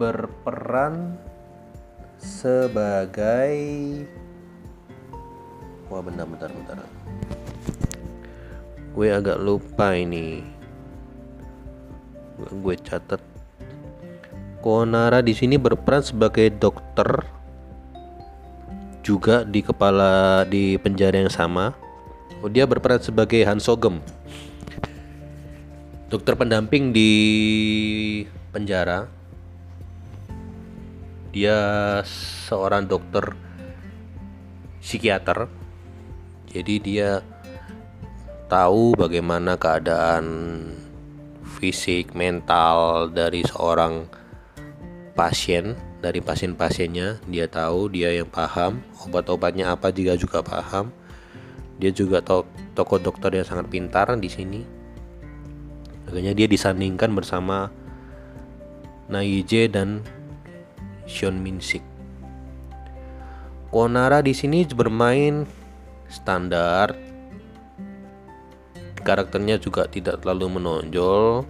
berperan 0.00 1.20
sebagai 2.16 3.60
wah 5.92 6.00
bentar 6.00 6.24
bentar 6.24 6.48
bentar 6.48 6.76
gue 8.96 9.08
agak 9.12 9.36
lupa 9.36 9.92
ini 9.92 10.59
gue 12.48 12.76
catat 12.80 13.20
Konara 14.60 15.24
di 15.24 15.32
sini 15.32 15.56
berperan 15.56 16.04
sebagai 16.04 16.52
dokter 16.52 17.24
juga 19.00 19.40
di 19.48 19.64
kepala 19.64 20.44
di 20.44 20.76
penjara 20.76 21.16
yang 21.24 21.32
sama. 21.32 21.72
Oh, 22.44 22.52
dia 22.52 22.68
berperan 22.68 23.00
sebagai 23.00 23.40
Han 23.48 23.56
Sogem. 23.56 24.04
Dokter 26.12 26.36
pendamping 26.36 26.92
di 26.92 27.10
penjara 28.52 29.08
dia 31.30 31.56
seorang 32.50 32.90
dokter 32.90 33.22
psikiater 34.82 35.46
jadi 36.50 36.74
dia 36.82 37.10
tahu 38.50 38.98
bagaimana 38.98 39.54
keadaan 39.54 40.26
fisik 41.60 42.16
mental 42.16 43.12
dari 43.12 43.44
seorang 43.44 44.08
pasien 45.12 45.76
dari 46.00 46.24
pasien-pasiennya 46.24 47.20
dia 47.28 47.44
tahu 47.44 47.92
dia 47.92 48.16
yang 48.16 48.26
paham 48.32 48.80
obat-obatnya 49.04 49.76
apa 49.76 49.92
jika 49.92 50.16
juga 50.16 50.40
paham 50.40 50.88
dia 51.76 51.92
juga 51.92 52.24
to 52.24 52.48
tokoh 52.72 52.96
dokter 52.96 53.36
yang 53.36 53.44
sangat 53.44 53.68
pintar 53.68 54.08
di 54.16 54.32
sini 54.32 54.64
makanya 56.08 56.32
dia 56.32 56.48
disandingkan 56.48 57.12
bersama 57.12 57.68
Naije 59.10 59.66
dan 59.66 60.06
Sean 61.10 61.42
Min 61.42 61.58
Sik. 61.58 61.82
Konara 63.74 64.22
di 64.22 64.30
sini 64.30 64.62
bermain 64.70 65.42
standar. 66.06 66.94
Karakternya 69.00 69.56
juga 69.56 69.88
tidak 69.88 70.20
terlalu 70.22 70.60
menonjol 70.60 71.48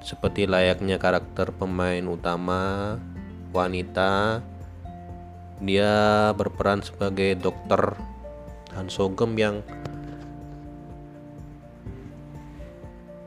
seperti 0.00 0.48
layaknya 0.48 0.96
karakter 0.96 1.50
pemain 1.52 2.02
utama 2.06 2.96
wanita. 3.50 4.40
Dia 5.58 6.30
berperan 6.38 6.86
sebagai 6.86 7.34
dokter 7.34 7.98
Han 8.78 8.86
Sogem 8.86 9.34
yang 9.34 9.60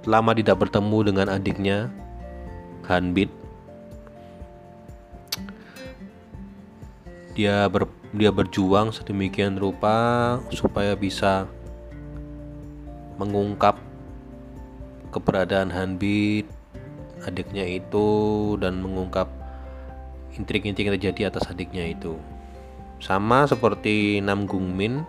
lama 0.08 0.32
tidak 0.34 0.64
bertemu 0.64 1.14
dengan 1.14 1.28
adiknya 1.30 1.92
Hanbit 2.88 3.42
dia 7.32 7.68
ber, 7.72 7.88
dia 8.12 8.30
berjuang 8.32 8.92
sedemikian 8.92 9.56
rupa 9.56 10.38
supaya 10.52 10.94
bisa 11.00 11.48
mengungkap 13.20 13.80
keberadaan 15.12 15.74
Hanbit 15.74 16.48
adiknya 17.28 17.68
itu 17.68 18.08
dan 18.58 18.80
mengungkap 18.80 19.28
intrik-intrik 20.36 20.88
yang 20.88 20.96
terjadi 20.98 21.22
atas 21.32 21.52
adiknya 21.52 21.86
itu. 21.92 22.16
Sama 23.02 23.50
seperti 23.50 24.22
Nam 24.22 24.46
Gung 24.46 24.72
Min 24.78 25.04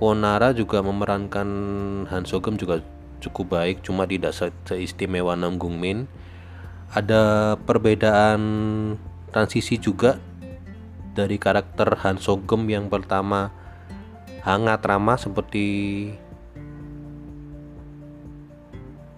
Konara 0.00 0.56
juga 0.56 0.80
memerankan 0.80 1.48
Han 2.08 2.24
Sogem 2.24 2.56
juga 2.56 2.80
cukup 3.20 3.52
baik 3.52 3.84
cuma 3.84 4.08
tidak 4.08 4.32
se 4.32 4.48
seistimewa 4.64 5.36
Nam 5.36 5.60
Gung 5.60 5.76
Min 5.76 6.08
ada 6.88 7.54
perbedaan 7.68 8.40
transisi 9.28 9.76
juga 9.76 10.16
dari 11.12 11.36
karakter 11.36 12.00
Han 12.00 12.16
Sogem 12.16 12.64
yang 12.72 12.88
pertama 12.88 13.52
hangat 14.40 14.80
ramah 14.88 15.20
seperti 15.20 15.66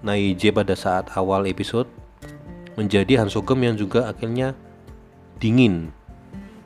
Naije 0.03 0.51
pada 0.51 0.75
saat 0.75 1.15
awal 1.15 1.47
episode 1.47 1.87
menjadi 2.75 3.23
Han 3.23 3.31
Sogem 3.31 3.63
yang 3.63 3.79
juga 3.79 4.11
akhirnya 4.11 4.59
dingin 5.39 5.95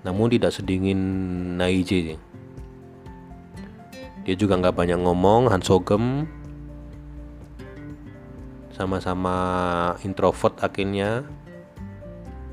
namun 0.00 0.32
tidak 0.32 0.56
sedingin 0.56 1.00
Naije 1.60 2.16
dia 4.24 4.34
juga 4.34 4.56
nggak 4.56 4.72
banyak 4.72 4.98
ngomong 5.04 5.52
Han 5.52 5.60
Sogem 5.60 6.24
sama-sama 8.72 9.36
introvert 10.04 10.56
akhirnya 10.64 11.24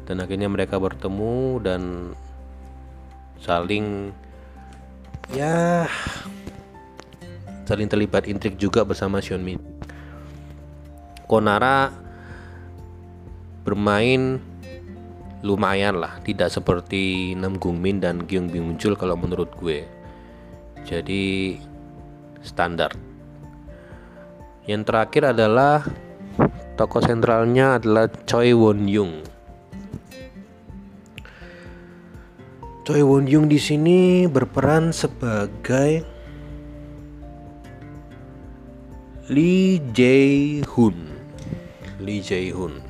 dan 0.04 0.20
akhirnya 0.20 0.52
mereka 0.52 0.80
bertemu 0.80 1.64
dan 1.64 1.82
saling 3.40 4.12
ya 5.32 5.88
saling 7.64 7.88
terlibat 7.88 8.28
intrik 8.28 8.60
juga 8.60 8.84
bersama 8.84 9.24
Min 9.40 9.60
Konara 11.34 11.90
bermain 13.66 14.38
lumayan 15.42 15.98
lah 15.98 16.22
tidak 16.22 16.54
seperti 16.54 17.34
Nam 17.34 17.58
Gungmin 17.58 17.98
dan 17.98 18.30
Gyung 18.30 18.54
Byung 18.54 18.78
Chul 18.78 18.94
kalau 18.94 19.18
menurut 19.18 19.50
gue. 19.58 19.82
Jadi 20.86 21.58
standar. 22.46 22.94
Yang 24.70 24.94
terakhir 24.94 25.34
adalah 25.34 25.82
tokoh 26.78 27.02
sentralnya 27.02 27.82
adalah 27.82 28.10
Choi 28.26 28.54
Won 28.54 28.90
Young 28.90 29.22
Choi 32.84 33.06
Won 33.06 33.30
Young 33.30 33.46
di 33.46 33.62
sini 33.62 34.26
berperan 34.26 34.90
sebagai 34.90 36.02
Lee 39.30 39.80
Jae 39.94 40.66
Hoon 40.68 41.13
Lee 42.04 42.20
Jae-hoon. 42.20 42.84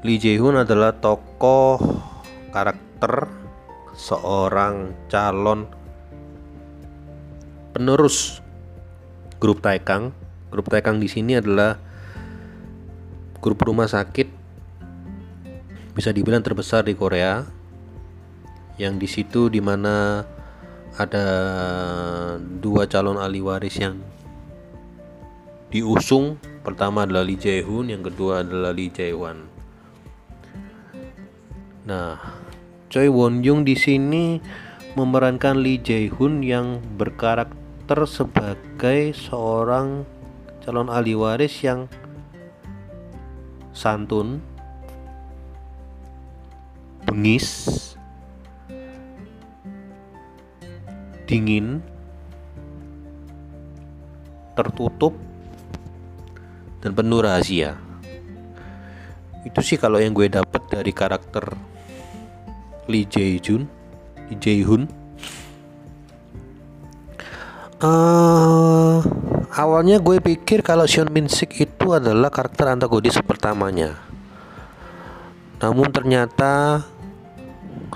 Lee 0.00 0.16
Jae-hoon 0.16 0.56
adalah 0.64 0.96
tokoh 0.96 1.76
karakter 2.48 3.28
seorang 3.92 4.96
calon 5.12 5.68
penerus 7.76 8.40
grup 9.36 9.60
Taekang. 9.60 10.16
Grup 10.48 10.72
Taekang 10.72 10.96
di 10.96 11.12
sini 11.12 11.36
adalah 11.36 11.76
grup 13.44 13.60
rumah 13.60 13.92
sakit 13.92 14.40
bisa 15.92 16.08
dibilang 16.16 16.40
terbesar 16.40 16.88
di 16.88 16.96
Korea 16.96 17.44
yang 18.80 18.96
di 18.96 19.04
situ 19.04 19.52
di 19.52 19.60
mana 19.60 20.24
ada 20.96 21.26
dua 22.40 22.88
calon 22.88 23.20
ahli 23.20 23.44
waris 23.44 23.76
yang 23.76 24.00
diusung 25.70 26.36
pertama 26.66 27.06
adalah 27.06 27.22
Lee 27.22 27.38
Jae-hoon 27.38 27.94
yang 27.94 28.02
kedua 28.02 28.42
adalah 28.42 28.74
Lee 28.74 28.90
Jae-wan. 28.90 29.46
Nah 31.86 32.18
Choi 32.90 33.06
Won 33.06 33.46
Young 33.46 33.62
di 33.62 33.78
sini 33.78 34.42
memerankan 34.98 35.62
Lee 35.62 35.78
Jae-hoon 35.78 36.42
yang 36.42 36.82
berkarakter 36.98 38.02
sebagai 38.10 39.14
seorang 39.14 40.02
calon 40.66 40.90
ahli 40.90 41.14
waris 41.14 41.54
yang 41.62 41.86
santun 43.70 44.42
bengis 47.06 47.78
dingin 51.30 51.78
tertutup 54.58 55.14
dan 56.80 56.96
penuh 56.96 57.20
rahasia. 57.20 57.76
Itu 59.44 59.60
sih 59.64 59.80
kalau 59.80 59.96
yang 59.96 60.12
gue 60.12 60.28
dapet 60.28 60.60
dari 60.68 60.92
karakter 60.92 61.56
Lee 62.88 63.08
Jae-jun 63.08 63.64
Lee 64.28 64.36
Jae-hoon. 64.36 64.84
Uh, 67.80 69.00
awalnya 69.56 69.96
gue 69.96 70.20
pikir 70.20 70.60
kalau 70.60 70.84
Sean 70.84 71.08
Min 71.08 71.32
Sik 71.32 71.56
itu 71.56 71.96
adalah 71.96 72.28
karakter 72.28 72.68
antagonis 72.68 73.16
pertamanya. 73.24 73.96
Namun 75.64 75.88
ternyata 75.88 76.84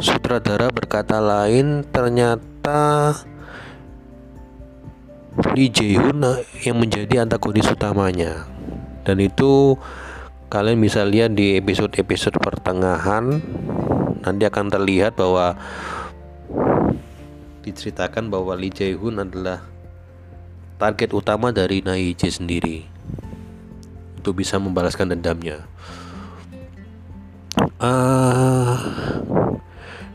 sutradara 0.01 0.73
berkata 0.73 1.21
lain 1.21 1.85
ternyata 1.85 3.13
Lee 5.53 5.69
Jae-hoon 5.69 6.25
yang 6.65 6.81
menjadi 6.81 7.29
antagonis 7.29 7.69
utamanya 7.69 8.54
dan 9.05 9.21
itu 9.21 9.77
kalian 10.49 10.81
bisa 10.81 11.05
lihat 11.05 11.37
di 11.37 11.61
episode-episode 11.61 12.41
pertengahan 12.41 13.41
nanti 14.25 14.43
akan 14.49 14.73
terlihat 14.73 15.21
bahwa 15.21 15.57
diceritakan 17.65 18.29
bahwa 18.29 18.57
Lee 18.57 18.73
Jae-hoon 18.73 19.25
adalah 19.25 19.65
target 20.81 21.13
utama 21.17 21.53
dari 21.53 21.81
Naije 21.81 22.29
sendiri 22.29 22.85
untuk 24.21 24.41
bisa 24.41 24.57
membalaskan 24.57 25.17
dendamnya. 25.17 25.65
Uh, 27.81 28.81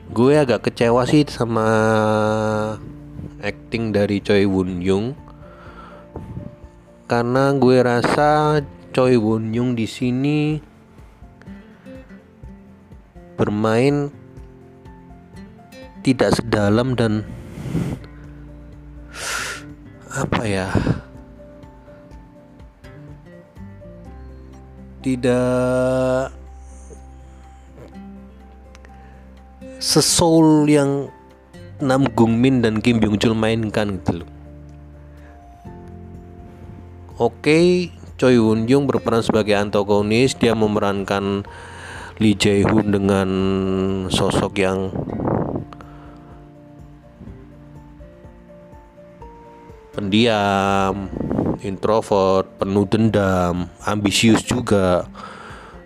gue 0.09 0.33
agak 0.41 0.69
kecewa 0.69 1.05
sih 1.05 1.25
sama 1.29 1.67
acting 3.41 3.93
dari 3.93 4.17
Choi 4.21 4.49
Woon 4.49 4.81
Young 4.81 5.13
karena 7.09 7.53
gue 7.57 7.77
rasa 7.81 8.61
Choi 8.99 9.15
Won 9.15 9.55
Young 9.55 9.79
di 9.79 9.87
sini 9.87 10.59
bermain 13.39 14.11
tidak 16.03 16.35
sedalam 16.35 16.99
dan 16.99 17.23
apa 20.11 20.43
ya 20.43 20.67
tidak 24.99 26.35
sesoul 29.79 30.67
yang 30.67 31.07
Nam 31.79 32.03
Gung 32.19 32.35
Min 32.35 32.59
dan 32.59 32.83
Kim 32.83 32.99
Byung 32.99 33.15
Chul 33.15 33.31
mainkan 33.31 33.95
gitu 34.03 34.27
loh. 34.27 34.29
Oke, 37.15 37.91
Choi 38.19 38.35
Woon 38.35 38.67
Young 38.67 38.83
berperan 38.83 39.23
sebagai 39.23 39.55
antagonis 39.55 40.35
dia 40.35 40.51
memerankan 40.51 41.47
Lee 42.19 42.35
Jae 42.35 42.67
Hoon 42.67 42.91
dengan 42.91 43.29
sosok 44.11 44.59
yang 44.59 44.91
pendiam, 49.95 51.07
introvert, 51.63 52.59
penuh 52.59 52.83
dendam, 52.91 53.71
ambisius 53.87 54.43
juga. 54.43 55.07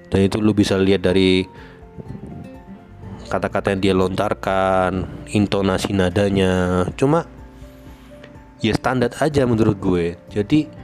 Dan 0.10 0.26
itu 0.26 0.42
lu 0.42 0.58
bisa 0.58 0.74
lihat 0.74 1.06
dari 1.06 1.46
kata-kata 3.30 3.78
yang 3.78 3.82
dia 3.86 3.94
lontarkan, 3.94 5.06
intonasi 5.38 5.94
nadanya. 5.94 6.86
Cuma 6.98 7.30
ya 8.58 8.74
standar 8.74 9.14
aja 9.22 9.46
menurut 9.46 9.78
gue. 9.78 10.18
Jadi 10.34 10.82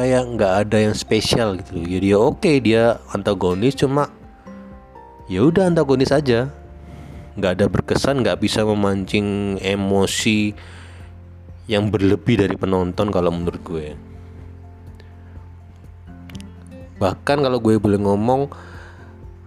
kayak 0.00 0.22
nggak 0.32 0.52
ada 0.66 0.76
yang 0.88 0.96
spesial 0.96 1.60
gitu. 1.60 1.76
Jadi 1.76 2.16
ya 2.16 2.18
oke 2.18 2.52
dia 2.64 2.96
antagonis 3.12 3.76
cuma 3.76 4.08
ya 5.28 5.44
udah 5.44 5.68
antagonis 5.68 6.08
aja. 6.08 6.48
Nggak 7.36 7.52
ada 7.60 7.66
berkesan 7.68 8.24
nggak 8.24 8.40
bisa 8.40 8.64
memancing 8.64 9.60
emosi 9.60 10.56
yang 11.70 11.92
berlebih 11.92 12.40
dari 12.40 12.56
penonton 12.56 13.12
kalau 13.12 13.30
menurut 13.30 13.62
gue. 13.62 13.86
Bahkan 16.98 17.38
kalau 17.40 17.62
gue 17.62 17.78
boleh 17.78 18.00
ngomong 18.00 18.50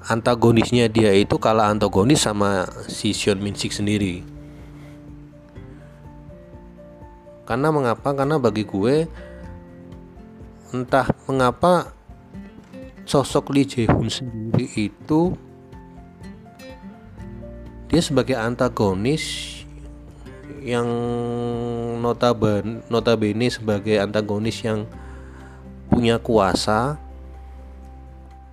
antagonisnya 0.08 0.88
dia 0.88 1.12
itu 1.16 1.36
kalah 1.42 1.70
antagonis 1.70 2.24
sama 2.24 2.66
si 2.88 3.12
Sean 3.12 3.44
Min 3.44 3.54
Sik 3.58 3.76
sendiri. 3.76 4.24
Karena 7.44 7.76
mengapa? 7.76 8.16
Karena 8.16 8.40
bagi 8.40 8.64
gue 8.64 9.06
entah 10.74 11.06
mengapa 11.30 11.94
sosok 13.06 13.54
Lee 13.54 13.70
Jae 13.70 13.86
Hoon 13.86 14.10
sendiri 14.10 14.66
itu 14.74 15.38
dia 17.94 18.02
sebagai 18.02 18.34
antagonis 18.34 19.54
yang 20.66 20.90
notabene 22.02 22.82
notabene 22.90 23.54
sebagai 23.54 24.02
antagonis 24.02 24.66
yang 24.66 24.90
punya 25.94 26.18
kuasa 26.18 26.98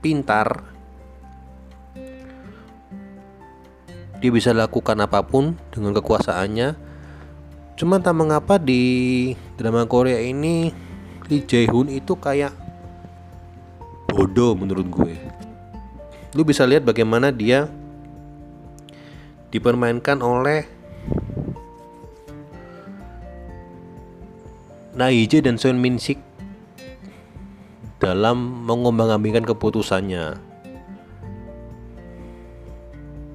pintar. 0.05 0.69
Dia 4.21 4.29
bisa 4.29 4.53
lakukan 4.53 5.01
apa 5.01 5.25
pun 5.25 5.57
dengan 5.73 5.97
kekuasaannya. 5.97 6.77
Cuma 7.81 7.97
tak 8.05 8.13
mengapa 8.13 8.61
di 8.61 9.33
drama 9.57 9.89
Korea 9.89 10.21
ini 10.21 10.69
Lee 11.31 11.47
Jae 11.47 11.71
Hoon 11.71 11.87
itu 11.87 12.19
kayak 12.19 12.51
bodoh 14.11 14.59
menurut 14.59 14.83
gue. 14.91 15.15
Lu 16.35 16.43
bisa 16.43 16.67
lihat 16.67 16.83
bagaimana 16.83 17.31
dia 17.31 17.71
dipermainkan 19.55 20.19
oleh 20.27 20.67
Naije 24.99 25.39
dan 25.39 25.55
Son 25.55 25.79
Min 25.79 26.03
Sik 26.03 26.19
dalam 28.03 28.67
mengombang-ambingkan 28.67 29.47
keputusannya. 29.47 30.35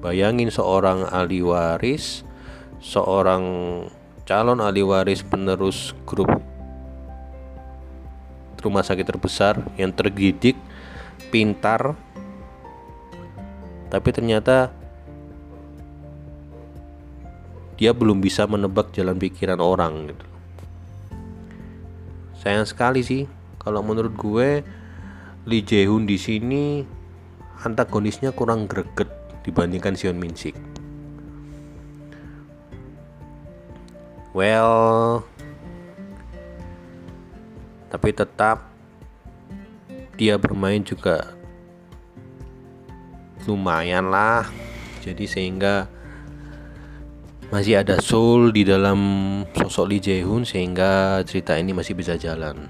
Bayangin 0.04 0.52
seorang 0.52 1.08
ahli 1.08 1.40
waris, 1.40 2.28
seorang 2.84 3.42
calon 4.28 4.60
ahli 4.60 4.84
waris 4.84 5.24
penerus 5.24 5.96
grup 6.04 6.28
rumah 8.66 8.82
sakit 8.82 9.06
terbesar 9.06 9.62
yang 9.78 9.94
terdidik, 9.94 10.58
pintar, 11.30 11.94
tapi 13.86 14.08
ternyata 14.10 14.74
dia 17.78 17.94
belum 17.94 18.18
bisa 18.18 18.48
menebak 18.50 18.90
jalan 18.90 19.14
pikiran 19.14 19.62
orang 19.62 20.10
gitu. 20.10 20.26
Sayang 22.42 22.66
sekali 22.66 23.06
sih 23.06 23.22
kalau 23.62 23.86
menurut 23.86 24.14
gue 24.18 24.48
Lee 25.46 25.62
Jae 25.62 25.86
Hoon 25.86 26.10
di 26.10 26.18
sini 26.18 26.82
antagonisnya 27.62 28.34
kurang 28.34 28.66
greget 28.66 29.08
dibandingkan 29.46 29.94
Sion 29.94 30.18
Min 30.18 30.34
Sik. 30.34 30.58
Well, 34.36 35.24
tapi 37.90 38.10
tetap 38.10 38.66
dia 40.16 40.40
bermain 40.40 40.80
juga 40.80 41.36
lumayan 43.46 44.10
lah. 44.10 44.48
Jadi 45.04 45.24
sehingga 45.28 45.86
masih 47.46 47.78
ada 47.78 48.02
soul 48.02 48.50
di 48.50 48.66
dalam 48.66 48.98
sosok 49.54 49.86
Lee 49.86 50.02
Jae 50.02 50.26
Hoon 50.26 50.42
sehingga 50.42 51.22
cerita 51.22 51.54
ini 51.54 51.70
masih 51.70 51.94
bisa 51.94 52.18
jalan. 52.18 52.66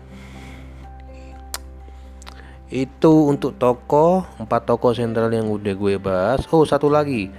Itu 2.68 3.31
untuk 3.31 3.57
toko 3.57 4.26
empat 4.37 4.68
toko 4.68 4.92
sentral 4.92 5.33
yang 5.33 5.48
udah 5.48 5.72
gue 5.72 5.96
bahas. 5.96 6.44
Oh 6.52 6.66
satu 6.68 6.92
lagi. 6.92 7.33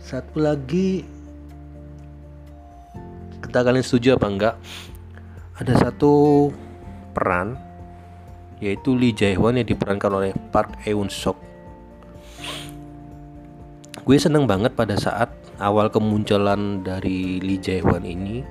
Satu 0.00 0.40
lagi 0.40 1.04
kita 3.42 3.68
kalian 3.68 3.84
setuju 3.84 4.16
apa 4.16 4.26
enggak? 4.32 4.56
Ada 5.60 5.90
satu 5.90 6.48
peran 7.12 7.60
yaitu 8.58 8.96
Lee 8.96 9.12
Jae 9.14 9.36
Hwan 9.36 9.60
yang 9.60 9.68
diperankan 9.68 10.12
oleh 10.12 10.32
Park 10.50 10.82
Eun 10.88 11.12
Sok 11.12 11.38
gue 14.02 14.16
seneng 14.18 14.50
banget 14.50 14.74
pada 14.74 14.98
saat 14.98 15.30
awal 15.62 15.92
kemunculan 15.92 16.82
dari 16.82 17.38
Lee 17.38 17.62
Jae 17.62 17.84
Hwan 17.84 18.02
ini 18.02 18.42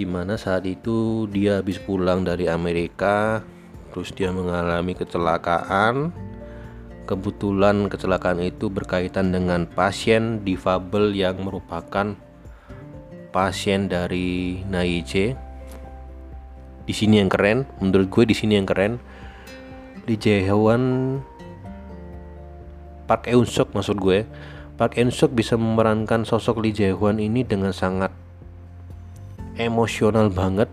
di 0.00 0.08
mana 0.08 0.40
saat 0.40 0.64
itu 0.64 1.28
dia 1.28 1.60
habis 1.60 1.76
pulang 1.76 2.24
dari 2.24 2.48
Amerika 2.48 3.44
terus 3.90 4.14
dia 4.14 4.30
mengalami 4.30 4.94
kecelakaan. 4.94 6.14
Kebetulan 7.04 7.90
kecelakaan 7.90 8.38
itu 8.38 8.70
berkaitan 8.70 9.34
dengan 9.34 9.66
pasien 9.66 10.46
difabel 10.46 11.10
yang 11.10 11.42
merupakan 11.42 12.14
pasien 13.34 13.90
dari 13.90 14.62
Naije 14.70 15.34
di 16.84 16.94
sini 16.94 17.20
yang 17.20 17.28
keren. 17.28 17.68
Menurut 17.82 18.08
gue 18.08 18.24
di 18.30 18.36
sini 18.36 18.56
yang 18.56 18.68
keren. 18.68 19.00
Di 20.04 20.16
Jaehyun 20.16 20.82
Park 23.10 23.26
Eun 23.26 23.42
Suk 23.42 23.74
maksud 23.74 23.98
gue. 23.98 24.22
Park 24.78 24.94
Eun 24.94 25.10
Suk 25.10 25.34
bisa 25.34 25.58
memerankan 25.58 26.22
sosok 26.22 26.62
Lee 26.62 26.70
Jae 26.70 26.94
Hwan 26.94 27.18
ini 27.18 27.42
dengan 27.42 27.74
sangat 27.74 28.14
emosional 29.58 30.30
banget 30.30 30.70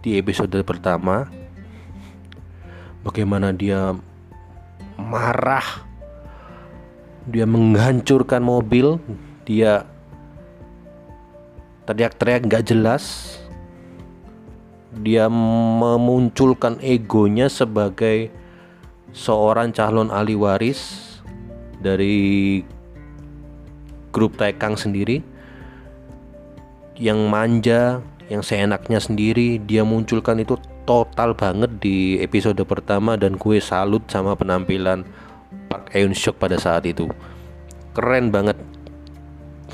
di 0.00 0.14
episode 0.16 0.54
pertama. 0.62 1.26
Bagaimana 3.02 3.50
dia 3.50 3.92
marah. 4.96 5.82
Dia 7.26 7.44
menghancurkan 7.44 8.40
mobil. 8.40 9.02
Dia 9.44 9.84
teriak-teriak 11.84 12.48
nggak 12.48 12.64
jelas 12.64 13.36
dia 15.00 15.26
memunculkan 15.30 16.78
egonya 16.78 17.50
sebagai 17.50 18.30
seorang 19.14 19.70
calon 19.70 20.10
ahli 20.10 20.34
waris 20.34 21.00
dari 21.82 22.60
grup 24.14 24.38
Taekang 24.38 24.78
sendiri. 24.78 25.22
Yang 26.94 27.20
manja 27.26 27.82
yang 28.30 28.46
seenaknya 28.46 29.02
sendiri 29.02 29.58
dia 29.58 29.82
munculkan 29.82 30.38
itu 30.38 30.54
total 30.86 31.34
banget 31.34 31.82
di 31.82 32.22
episode 32.22 32.60
pertama 32.62 33.18
dan 33.18 33.34
gue 33.34 33.58
salut 33.58 34.04
sama 34.06 34.38
penampilan 34.38 35.02
Park 35.66 35.90
Eun 35.96 36.14
Suk 36.14 36.38
pada 36.38 36.54
saat 36.60 36.86
itu. 36.86 37.10
Keren 37.96 38.30
banget. 38.30 38.54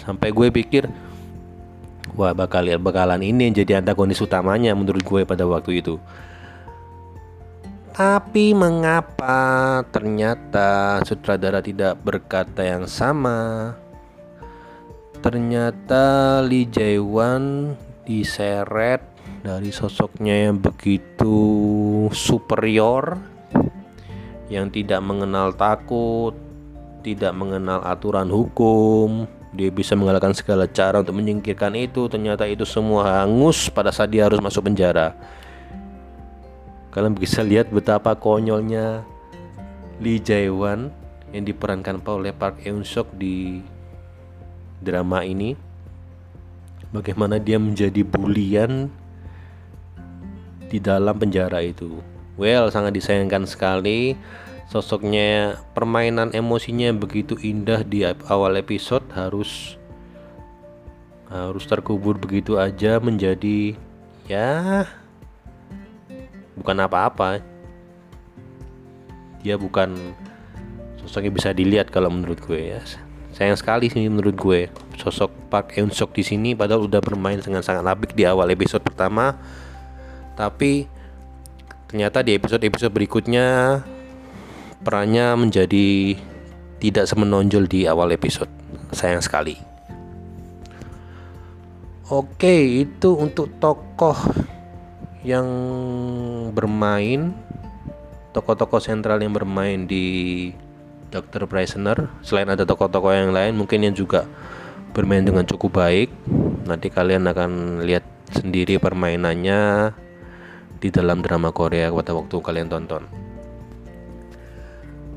Sampai 0.01 0.33
gue 0.33 0.49
pikir 0.49 0.89
wah 2.21 2.37
bakal 2.37 2.69
bakalan 2.77 3.25
ini 3.25 3.49
yang 3.49 3.57
jadi 3.65 3.73
antagonis 3.81 4.21
utamanya 4.21 4.77
menurut 4.77 5.01
gue 5.01 5.25
pada 5.25 5.49
waktu 5.49 5.81
itu. 5.81 5.97
Tapi 7.97 8.53
mengapa 8.53 9.81
ternyata 9.89 11.01
sutradara 11.05 11.65
tidak 11.65 11.97
berkata 12.05 12.61
yang 12.61 12.85
sama? 12.85 13.73
Ternyata 15.21 16.41
Lee 16.45 16.69
Jae 16.69 17.01
Won 17.01 17.77
diseret 18.05 19.05
dari 19.41 19.73
sosoknya 19.73 20.49
yang 20.49 20.61
begitu 20.61 21.37
superior 22.13 23.21
yang 24.49 24.69
tidak 24.73 25.01
mengenal 25.05 25.53
takut, 25.53 26.33
tidak 27.05 27.33
mengenal 27.37 27.85
aturan 27.85 28.29
hukum, 28.33 29.29
dia 29.51 29.69
bisa 29.71 29.99
mengalahkan 29.99 30.31
segala 30.31 30.71
cara 30.71 31.03
untuk 31.03 31.19
menyingkirkan 31.19 31.75
itu. 31.75 32.07
Ternyata 32.07 32.47
itu 32.47 32.63
semua 32.63 33.23
hangus 33.23 33.67
pada 33.67 33.91
saat 33.91 34.15
dia 34.15 34.27
harus 34.27 34.39
masuk 34.39 34.71
penjara. 34.71 35.15
Kalian 36.91 37.15
bisa 37.15 37.43
lihat 37.43 37.71
betapa 37.71 38.15
konyolnya 38.19 39.07
Lee 40.03 40.19
Jae 40.23 40.51
Won 40.51 40.91
yang 41.31 41.47
diperankan 41.47 42.03
oleh 42.03 42.35
Park 42.35 42.63
Eun 42.67 42.83
Suk 42.83 43.11
di 43.15 43.63
drama 44.83 45.23
ini. 45.23 45.55
Bagaimana 46.91 47.39
dia 47.39 47.55
menjadi 47.63 48.03
bulian 48.03 48.91
di 50.67 50.79
dalam 50.83 51.15
penjara 51.15 51.63
itu. 51.63 52.03
Well, 52.35 52.71
sangat 52.75 52.99
disayangkan 52.99 53.47
sekali 53.47 54.19
sosoknya 54.71 55.59
permainan 55.75 56.31
emosinya 56.31 56.95
begitu 56.95 57.35
indah 57.43 57.83
di 57.83 58.07
awal 58.07 58.55
episode 58.55 59.03
harus 59.11 59.75
harus 61.27 61.67
terkubur 61.67 62.15
begitu 62.15 62.55
aja 62.55 63.03
menjadi 63.03 63.75
ya 64.31 64.87
bukan 66.55 66.77
apa-apa. 66.87 67.43
Dia 69.43 69.59
bukan 69.59 70.15
sosoknya 71.03 71.35
bisa 71.35 71.51
dilihat 71.51 71.91
kalau 71.91 72.15
menurut 72.15 72.39
gue 72.39 72.79
ya. 72.79 72.81
Sayang 73.35 73.59
sekali 73.59 73.91
sih 73.91 74.07
menurut 74.07 74.39
gue 74.39 74.71
sosok 75.01 75.33
Park 75.51 75.75
Eun 75.81 75.91
Sok 75.91 76.15
di 76.15 76.23
sini 76.23 76.55
padahal 76.55 76.87
udah 76.87 77.01
bermain 77.03 77.41
dengan 77.43 77.65
sangat 77.65 77.83
apik 77.89 78.13
di 78.13 78.29
awal 78.29 78.53
episode 78.53 78.85
pertama 78.85 79.33
tapi 80.37 80.85
ternyata 81.89 82.21
di 82.21 82.37
episode-episode 82.37 82.93
berikutnya 82.93 83.81
perannya 84.81 85.37
menjadi 85.37 86.17
tidak 86.81 87.05
semenonjol 87.05 87.69
di 87.69 87.85
awal 87.85 88.13
episode. 88.13 88.49
Sayang 88.91 89.21
sekali. 89.21 89.55
Oke, 92.11 92.83
itu 92.83 93.15
untuk 93.15 93.55
tokoh 93.63 94.17
yang 95.23 95.47
bermain 96.57 97.37
tokoh-tokoh 98.33 98.81
sentral 98.81 99.21
yang 99.21 99.37
bermain 99.37 99.85
di 99.85 100.49
Dr. 101.13 101.45
Prisoner 101.45 102.09
selain 102.25 102.49
ada 102.49 102.65
tokoh-tokoh 102.65 103.13
yang 103.13 103.35
lain 103.35 103.59
mungkin 103.59 103.85
yang 103.85 103.93
juga 103.93 104.25
bermain 104.97 105.21
dengan 105.21 105.45
cukup 105.45 105.77
baik 105.83 106.09
nanti 106.65 106.89
kalian 106.89 107.29
akan 107.29 107.83
lihat 107.85 108.07
sendiri 108.33 108.79
permainannya 108.81 109.93
di 110.81 110.89
dalam 110.89 111.21
drama 111.21 111.53
Korea 111.53 111.93
pada 111.93 112.17
waktu 112.17 112.37
kalian 112.41 112.73
tonton. 112.73 113.20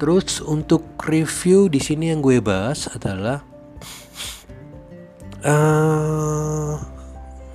Terus 0.04 0.44
untuk 0.44 1.00
review 1.08 1.72
di 1.72 1.80
sini 1.80 2.12
yang 2.12 2.20
gue 2.20 2.44
bahas 2.44 2.92
adalah 2.92 3.39
uh, 5.48 6.76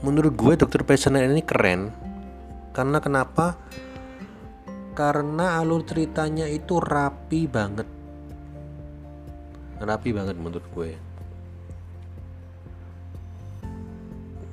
menurut 0.01 0.33
gue 0.33 0.57
dokter 0.57 0.81
Prisoner 0.81 1.29
ini 1.29 1.45
keren. 1.45 1.93
Karena 2.73 3.05
kenapa? 3.05 3.53
Karena 4.97 5.61
alur 5.61 5.85
ceritanya 5.85 6.49
itu 6.49 6.81
rapi 6.81 7.45
banget. 7.45 7.85
Rapi 9.85 10.09
banget 10.17 10.41
menurut 10.41 10.65
gue. 10.73 10.97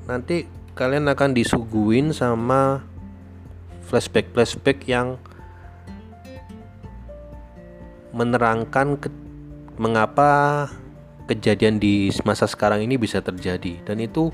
Nanti 0.03 0.43
kalian 0.75 1.07
akan 1.07 1.31
disuguhin 1.31 2.11
sama 2.11 2.83
flashback-flashback 3.87 4.83
yang 4.83 5.15
menerangkan 8.15 8.95
ke, 8.95 9.11
mengapa 9.75 10.65
kejadian 11.27 11.83
di 11.83 12.07
masa 12.23 12.47
sekarang 12.47 12.79
ini 12.79 12.95
bisa 12.95 13.19
terjadi. 13.19 13.83
Dan 13.83 13.99
itu 13.99 14.31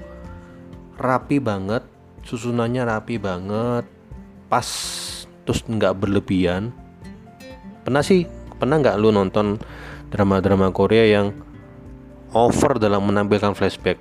rapi 1.01 1.41
banget 1.41 1.81
susunannya 2.21 2.85
rapi 2.85 3.17
banget 3.17 3.89
pas 4.45 4.67
terus 5.43 5.65
nggak 5.65 5.97
berlebihan. 5.97 6.69
Pernah 7.81 8.05
sih 8.05 8.29
pernah 8.61 8.77
nggak 8.77 9.01
lu 9.01 9.09
nonton 9.09 9.57
drama-drama 10.13 10.69
Korea 10.69 11.09
yang 11.09 11.33
over 12.37 12.77
dalam 12.77 13.09
menampilkan 13.09 13.57
flashback? 13.57 13.97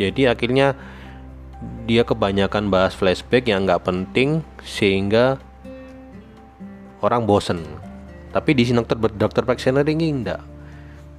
Jadi 0.00 0.24
akhirnya 0.24 0.72
dia 1.84 2.04
kebanyakan 2.04 2.72
bahas 2.72 2.96
flashback 2.96 3.48
yang 3.48 3.68
nggak 3.68 3.84
penting 3.84 4.40
sehingga 4.64 5.36
orang 7.04 7.28
bosen 7.28 7.85
tapi 8.36 8.52
di 8.52 8.68
sini 8.68 8.84
dokter 8.84 9.00
dokter 9.16 9.42
practitioner 9.48 9.88
ini 9.88 10.12
enggak 10.12 10.56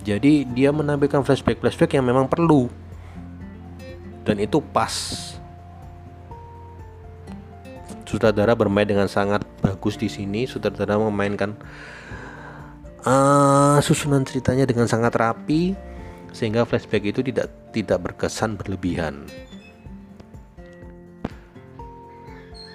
jadi 0.07 0.47
dia 0.47 0.71
menampilkan 0.71 1.19
flashback-flashback 1.19 1.99
yang 1.99 2.07
memang 2.07 2.31
perlu. 2.31 2.71
Dan 4.23 4.39
itu 4.39 4.63
pas. 4.63 4.95
Sutradara 8.07 8.55
bermain 8.55 8.87
dengan 8.87 9.11
sangat 9.11 9.43
bagus 9.59 9.99
di 9.99 10.07
sini. 10.07 10.47
Sutradara 10.47 10.95
memainkan 10.95 11.59
uh, 13.03 13.83
susunan 13.83 14.23
ceritanya 14.23 14.63
dengan 14.63 14.87
sangat 14.87 15.11
rapi 15.11 15.75
sehingga 16.31 16.63
flashback 16.63 17.03
itu 17.03 17.19
tidak 17.19 17.51
tidak 17.75 17.99
berkesan 17.99 18.55
berlebihan. 18.55 19.27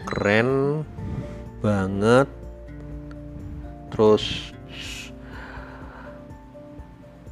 Keren 0.05 0.85
banget. 1.64 2.41
Terus 3.92 4.52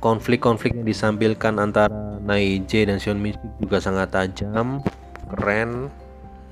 konflik-konflik 0.00 0.76
yang 0.76 0.84
disampilkan 0.84 1.56
antara 1.60 2.20
Naije 2.20 2.88
dan 2.88 3.00
Sion 3.00 3.20
Mystic 3.20 3.48
juga 3.60 3.80
sangat 3.80 4.12
tajam, 4.12 4.84
keren, 5.32 5.88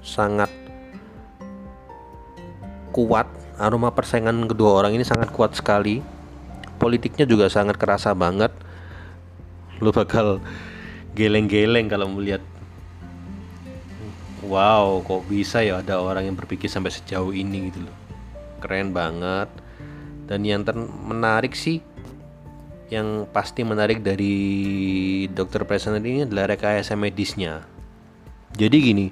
sangat 0.01 0.49
kuat. 2.92 3.29
Aroma 3.59 3.90
persaingan 3.90 4.47
kedua 4.47 4.81
orang 4.85 4.97
ini 4.97 5.05
sangat 5.05 5.29
kuat 5.35 5.53
sekali. 5.53 6.01
Politiknya 6.79 7.27
juga 7.27 7.51
sangat 7.51 7.75
kerasa 7.75 8.14
banget. 8.14 8.55
Lu 9.83 9.90
bakal 9.90 10.38
geleng-geleng 11.12 11.90
kalau 11.90 12.07
melihat 12.09 12.40
Wow, 14.49 15.05
kok 15.05 15.29
bisa 15.29 15.61
ya 15.61 15.83
ada 15.83 16.01
orang 16.01 16.31
yang 16.31 16.37
berpikir 16.38 16.71
sampai 16.71 16.94
sejauh 16.94 17.35
ini 17.37 17.68
gitu 17.68 17.85
loh. 17.85 17.97
Keren 18.62 18.97
banget. 18.97 19.51
Dan 20.29 20.45
yang 20.45 20.62
menarik 21.09 21.57
sih 21.57 21.81
yang 22.88 23.29
pasti 23.29 23.64
menarik 23.64 24.01
dari 24.01 24.37
dokter 25.29 25.64
Prisoner 25.64 26.01
ini 26.01 26.25
adalah 26.25 26.53
rekayasa 26.53 26.97
medisnya. 26.97 27.64
Jadi 28.57 28.77
gini, 28.81 29.07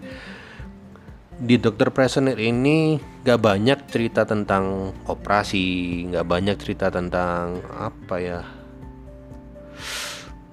di 1.36 1.60
dokter 1.60 1.92
Prisoner 1.92 2.40
ini 2.40 2.96
gak 3.20 3.40
banyak 3.40 3.84
cerita 3.92 4.24
tentang 4.24 4.96
operasi, 5.04 6.08
gak 6.08 6.24
banyak 6.24 6.56
cerita 6.56 6.88
tentang 6.88 7.60
apa 7.76 8.16
ya, 8.16 8.40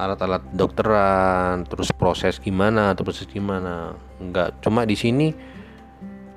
alat-alat 0.00 0.40
dokteran, 0.56 1.68
terus 1.68 1.92
proses 1.92 2.40
gimana, 2.40 2.96
atau 2.96 3.04
proses 3.04 3.28
gimana, 3.28 3.92
nggak. 4.20 4.64
Cuma 4.64 4.88
di 4.88 4.96
sini 4.96 5.32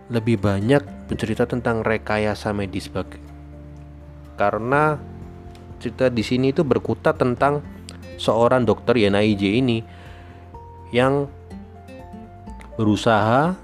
lebih 0.07 0.39
banyak 0.39 0.83
bercerita 1.11 1.43
tentang 1.43 1.83
rekayasa 1.83 2.55
medis 2.55 2.87
bagi 2.87 3.19
karena 4.39 4.95
cerita 5.81 6.07
di 6.07 6.23
sini 6.23 6.53
itu 6.53 6.63
berkutat 6.63 7.19
tentang 7.19 7.59
seorang 8.17 8.63
dokter 8.65 8.97
YNIJ 8.97 9.43
ini 9.61 9.79
yang 10.93 11.27
berusaha 12.77 13.57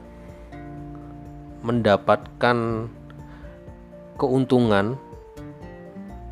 mendapatkan 1.63 2.89
keuntungan 4.19 4.99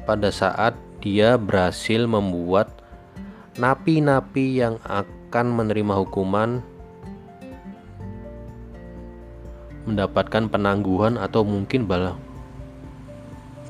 pada 0.03 0.29
saat 0.33 0.75
dia 0.99 1.39
berhasil 1.39 2.05
membuat 2.05 2.69
napi-napi 3.57 4.59
yang 4.59 4.75
akan 4.85 5.47
menerima 5.55 5.93
hukuman 6.03 6.61
mendapatkan 9.85 10.47
penangguhan 10.51 11.17
atau 11.17 11.41
mungkin 11.41 11.89
balah 11.89 12.17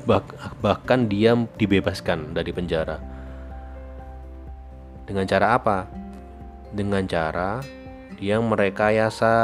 bah 0.02 0.18
bahkan 0.58 1.06
dia 1.06 1.38
dibebaskan 1.56 2.34
dari 2.34 2.50
penjara. 2.50 2.98
Dengan 5.06 5.24
cara 5.30 5.46
apa? 5.54 5.78
Dengan 6.74 7.06
cara 7.06 7.62
dia 8.18 8.38
merekayasa 8.38 9.34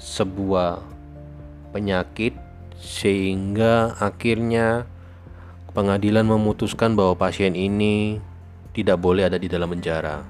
sebuah 0.00 0.80
penyakit 1.72 2.36
sehingga 2.80 3.96
akhirnya 4.00 4.84
pengadilan 5.72 6.26
memutuskan 6.26 6.92
bahwa 6.98 7.16
pasien 7.16 7.56
ini 7.56 8.20
tidak 8.72 9.00
boleh 9.00 9.28
ada 9.28 9.36
di 9.36 9.48
dalam 9.48 9.72
penjara. 9.72 10.24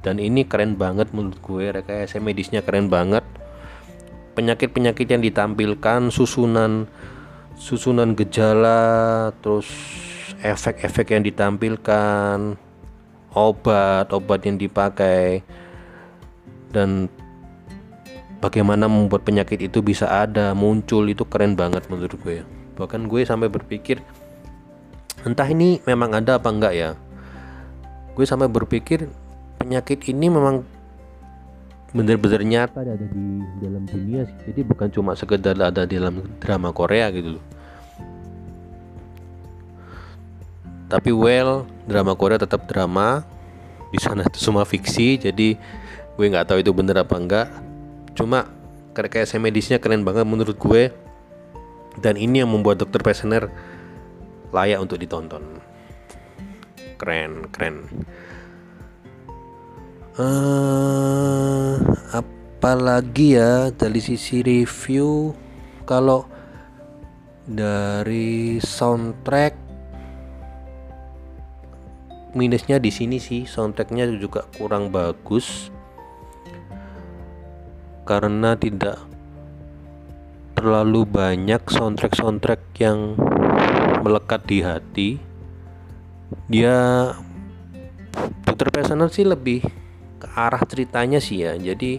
Dan 0.00 0.16
ini 0.16 0.48
keren 0.48 0.80
banget 0.80 1.12
menurut 1.12 1.36
gue, 1.44 1.64
rekayasa 1.76 2.22
medisnya 2.22 2.64
keren 2.64 2.88
banget. 2.88 3.22
Penyakit-penyakit 4.38 5.06
yang 5.10 5.22
ditampilkan, 5.22 6.08
susunan 6.14 6.86
susunan 7.60 8.16
gejala, 8.16 9.30
terus 9.44 9.68
efek-efek 10.40 11.12
yang 11.12 11.20
ditampilkan, 11.20 12.56
obat-obat 13.36 14.40
yang 14.48 14.56
dipakai, 14.56 15.44
dan 16.72 17.12
bagaimana 18.40 18.88
membuat 18.88 19.28
penyakit 19.28 19.60
itu 19.60 19.84
bisa 19.84 20.08
ada, 20.08 20.56
muncul 20.56 21.04
itu 21.04 21.22
keren 21.28 21.52
banget 21.52 21.84
menurut 21.92 22.16
gue. 22.24 22.40
Bahkan 22.80 23.12
gue 23.12 23.28
sampai 23.28 23.52
berpikir 23.52 24.00
entah 25.28 25.44
ini 25.44 25.84
memang 25.84 26.16
ada 26.16 26.40
apa 26.40 26.48
enggak 26.48 26.72
ya. 26.72 26.90
Gue 28.16 28.24
sampai 28.24 28.48
berpikir 28.48 29.04
penyakit 29.60 30.00
ini 30.08 30.32
memang 30.32 30.64
benar-benar 31.90 32.42
nyata 32.46 32.86
ada 32.86 32.94
di 32.94 33.42
dalam 33.58 33.82
dunia 33.86 34.22
sih. 34.26 34.36
Jadi 34.50 34.60
bukan 34.62 34.88
cuma 34.94 35.18
sekedar 35.18 35.58
ada 35.58 35.82
di 35.82 35.98
dalam 35.98 36.22
drama 36.38 36.70
Korea 36.70 37.10
gitu 37.10 37.38
loh. 37.38 37.44
Tapi 40.90 41.10
well, 41.14 41.66
drama 41.86 42.14
Korea 42.14 42.38
tetap 42.38 42.66
drama. 42.66 43.22
Di 43.90 43.98
sana 43.98 44.22
itu 44.22 44.38
semua 44.38 44.62
fiksi, 44.62 45.18
jadi 45.18 45.58
gue 46.14 46.26
nggak 46.30 46.46
tahu 46.46 46.62
itu 46.62 46.70
bener 46.70 47.02
apa 47.02 47.14
enggak. 47.18 47.48
Cuma 48.14 48.46
kayak 48.94 49.26
medisnya 49.42 49.82
keren 49.82 50.06
banget 50.06 50.26
menurut 50.26 50.54
gue. 50.58 50.94
Dan 51.98 52.14
ini 52.14 52.38
yang 52.42 52.50
membuat 52.54 52.78
Dokter 52.78 53.02
Pesener 53.02 53.50
layak 54.54 54.78
untuk 54.78 55.02
ditonton. 55.02 55.58
Keren, 57.02 57.50
keren 57.50 57.90
uh, 60.20 61.74
apalagi 62.12 63.40
ya 63.40 63.72
dari 63.72 64.00
sisi 64.04 64.44
review? 64.44 65.32
Kalau 65.88 66.28
dari 67.48 68.60
soundtrack 68.62 69.56
minusnya 72.30 72.78
di 72.78 72.94
sini 72.94 73.18
sih 73.18 73.48
soundtracknya 73.48 74.06
juga 74.20 74.46
kurang 74.54 74.92
bagus. 74.92 75.72
Karena 78.04 78.58
tidak 78.58 78.98
terlalu 80.54 81.06
banyak 81.06 81.62
soundtrack 81.70 82.14
soundtrack 82.18 82.60
yang 82.78 83.16
melekat 84.04 84.42
di 84.46 84.58
hati. 84.60 85.10
Dia 86.46 87.10
Dokter 88.46 88.70
Personal 88.70 89.10
sih 89.10 89.26
lebih 89.26 89.79
ke 90.20 90.28
arah 90.36 90.60
ceritanya 90.68 91.18
sih 91.18 91.42
ya. 91.42 91.56
Jadi 91.56 91.96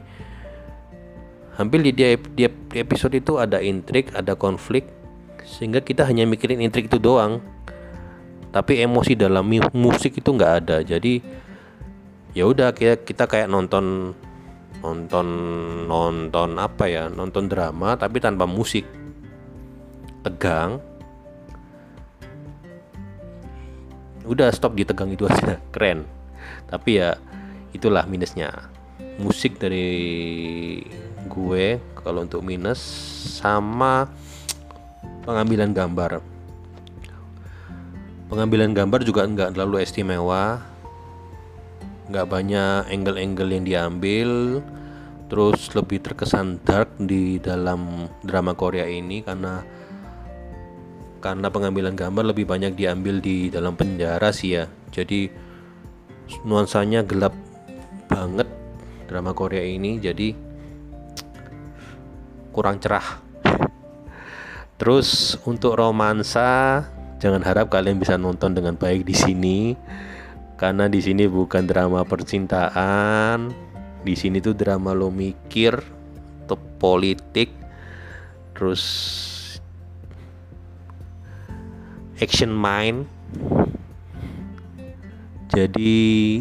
hampir 1.57 1.81
di, 1.81 1.91
dia, 1.91 2.15
di 2.15 2.45
episode 2.77 3.17
itu 3.17 3.41
ada 3.41 3.57
intrik 3.59 4.13
ada 4.13 4.37
konflik 4.37 4.87
sehingga 5.43 5.83
kita 5.83 6.05
hanya 6.05 6.23
mikirin 6.29 6.61
intrik 6.61 6.87
itu 6.87 7.01
doang. 7.01 7.41
Tapi 8.51 8.83
emosi 8.83 9.15
dalam 9.15 9.47
musik 9.73 10.19
itu 10.19 10.29
nggak 10.29 10.53
ada. 10.63 10.77
Jadi 10.83 11.23
ya 12.31 12.47
udah 12.47 12.71
kita 12.71 13.03
kita 13.03 13.23
kayak 13.27 13.47
nonton 13.51 14.15
nonton 14.81 15.27
nonton 15.85 16.49
apa 16.57 16.87
ya 16.89 17.05
nonton 17.11 17.47
drama 17.47 17.95
tapi 17.95 18.19
tanpa 18.21 18.45
musik. 18.45 18.83
Tegang. 20.21 20.77
Udah 24.21 24.53
stop 24.53 24.77
di 24.77 24.85
tegang 24.85 25.09
itu 25.09 25.25
aja. 25.25 25.57
Keren. 25.73 26.05
Tapi 26.67 27.01
ya 27.01 27.17
itulah 27.71 28.07
minusnya. 28.07 28.71
Musik 29.19 29.59
dari 29.59 30.81
gue 31.27 31.79
kalau 32.01 32.25
untuk 32.25 32.41
minus 32.43 32.79
sama 33.39 34.09
pengambilan 35.23 35.71
gambar. 35.71 36.23
Pengambilan 38.31 38.71
gambar 38.71 39.03
juga 39.03 39.27
nggak 39.27 39.55
terlalu 39.55 39.83
istimewa. 39.83 40.63
Nggak 42.07 42.27
banyak 42.27 42.81
angle-angle 42.91 43.51
yang 43.51 43.65
diambil. 43.67 44.29
Terus 45.31 45.71
lebih 45.75 46.03
terkesan 46.03 46.59
dark 46.63 46.91
di 46.99 47.39
dalam 47.39 48.11
drama 48.23 48.51
Korea 48.51 48.83
ini 48.83 49.23
karena 49.23 49.63
karena 51.21 51.47
pengambilan 51.53 51.95
gambar 51.95 52.35
lebih 52.35 52.49
banyak 52.49 52.75
diambil 52.75 53.23
di 53.23 53.47
dalam 53.47 53.77
penjara 53.79 54.33
sih 54.33 54.59
ya. 54.59 54.67
Jadi 54.91 55.31
nuansanya 56.43 57.03
gelap 57.03 57.31
banget 58.11 58.47
drama 59.07 59.31
Korea 59.31 59.63
ini 59.63 59.95
jadi 60.03 60.35
kurang 62.51 62.83
cerah. 62.83 63.23
Terus 64.75 65.39
untuk 65.47 65.79
romansa 65.79 66.83
jangan 67.23 67.39
harap 67.47 67.71
kalian 67.71 68.01
bisa 68.01 68.19
nonton 68.19 68.51
dengan 68.51 68.75
baik 68.75 69.07
di 69.07 69.15
sini 69.15 69.59
karena 70.59 70.91
di 70.91 70.99
sini 70.99 71.31
bukan 71.31 71.63
drama 71.63 72.03
percintaan. 72.03 73.49
Di 74.01 74.17
sini 74.17 74.41
tuh 74.41 74.57
drama 74.57 74.91
lo 74.91 75.13
mikir 75.13 75.77
atau 76.43 76.57
politik 76.81 77.53
terus 78.57 78.83
action 82.19 82.51
mind 82.51 83.05
jadi 85.51 85.93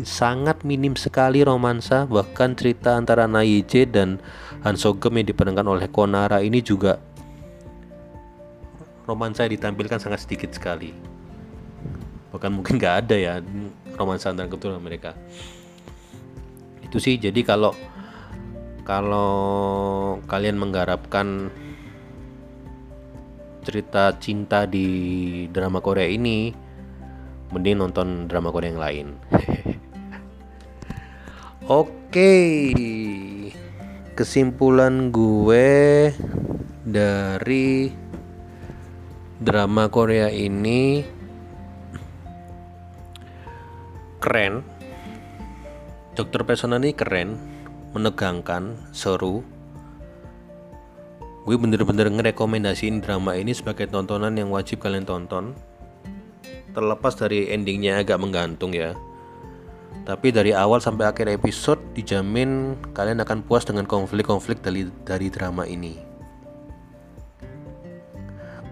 sangat 0.07 0.63
minim 0.63 0.95
sekali 0.95 1.43
romansa 1.43 2.07
bahkan 2.07 2.55
cerita 2.55 2.95
antara 2.95 3.27
Naije 3.27 3.83
dan 3.83 4.23
Han 4.63 4.79
Sogem 4.79 5.19
yang 5.19 5.27
diperankan 5.35 5.67
oleh 5.67 5.91
Konara 5.91 6.39
ini 6.39 6.63
juga 6.63 7.03
romansa 9.11 9.43
yang 9.43 9.59
ditampilkan 9.59 9.99
sangat 9.99 10.23
sedikit 10.23 10.55
sekali. 10.55 10.95
Bahkan 12.31 12.51
mungkin 12.55 12.79
nggak 12.79 12.97
ada 13.03 13.17
ya 13.19 13.35
romansa 13.99 14.31
antara 14.31 14.47
keturunan 14.47 14.79
mereka. 14.79 15.19
Itu 16.87 17.03
sih 17.03 17.19
jadi 17.19 17.43
kalau 17.43 17.75
kalau 18.87 20.23
kalian 20.31 20.55
menggarapkan 20.55 21.51
cerita 23.67 24.15
cinta 24.23 24.71
di 24.71 24.87
drama 25.51 25.83
Korea 25.83 26.07
ini 26.07 26.55
mending 27.51 27.83
nonton 27.83 28.31
drama 28.31 28.55
Korea 28.55 28.71
yang 28.71 28.83
lain. 28.83 29.07
Oke. 31.71 32.35
Kesimpulan 34.15 35.15
gue 35.15 36.11
dari 36.85 37.89
drama 39.41 39.89
Korea 39.89 40.29
ini 40.29 41.01
keren. 44.21 44.61
Dokter 46.13 46.45
pesona 46.45 46.77
ini 46.77 46.93
keren 46.93 47.41
menegangkan 47.97 48.93
seru. 48.93 49.41
Gue 51.49 51.57
bener-bener 51.57 52.13
ngerekomendasiin 52.13 53.01
drama 53.01 53.33
ini 53.39 53.57
sebagai 53.57 53.89
tontonan 53.89 54.37
yang 54.37 54.53
wajib 54.53 54.85
kalian 54.85 55.09
tonton 55.09 55.57
terlepas 56.73 57.15
dari 57.19 57.51
endingnya 57.51 58.03
agak 58.03 58.19
menggantung 58.21 58.75
ya. 58.75 58.95
Tapi 60.07 60.33
dari 60.33 60.51
awal 60.57 60.81
sampai 60.81 61.13
akhir 61.13 61.29
episode 61.29 61.79
dijamin 61.93 62.75
kalian 62.97 63.21
akan 63.23 63.45
puas 63.45 63.63
dengan 63.69 63.85
konflik-konflik 63.85 64.59
dari, 64.65 64.89
dari 65.05 65.29
drama 65.29 65.69
ini. 65.69 65.99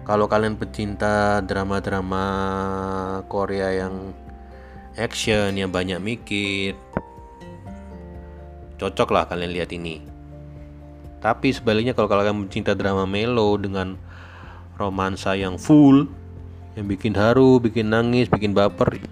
Kalau 0.09 0.25
kalian 0.25 0.57
pecinta 0.57 1.37
drama-drama 1.45 2.23
Korea 3.29 3.85
yang 3.85 4.09
action 4.97 5.53
yang 5.53 5.69
banyak 5.69 6.01
mikir 6.01 6.73
cocok 8.81 9.09
lah 9.13 9.29
kalian 9.29 9.53
lihat 9.53 9.69
ini. 9.69 10.01
Tapi 11.19 11.51
sebaliknya 11.53 11.93
kalau 11.93 12.09
kalian 12.09 12.47
mencinta 12.47 12.73
drama 12.73 13.03
melo 13.03 13.53
dengan 13.59 13.99
romansa 14.79 15.35
yang 15.35 15.59
full 15.59 16.07
yang 16.79 16.87
bikin 16.87 17.11
haru, 17.19 17.59
bikin 17.59 17.91
nangis, 17.91 18.31
bikin 18.31 18.55
baper 18.55 19.03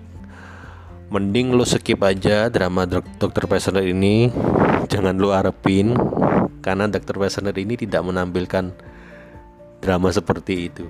mending 1.07 1.55
lo 1.55 1.63
skip 1.63 2.03
aja 2.03 2.51
drama 2.51 2.83
Dr. 2.83 3.47
Passener 3.47 3.87
ini 3.87 4.27
jangan 4.91 5.15
lo 5.15 5.31
harapin 5.31 5.95
karena 6.59 6.91
Dr. 6.91 7.15
Passener 7.15 7.55
ini 7.55 7.79
tidak 7.79 8.03
menampilkan 8.03 8.75
drama 9.79 10.11
seperti 10.11 10.67
itu 10.67 10.83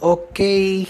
oke 0.00 0.32
okay 0.32 0.88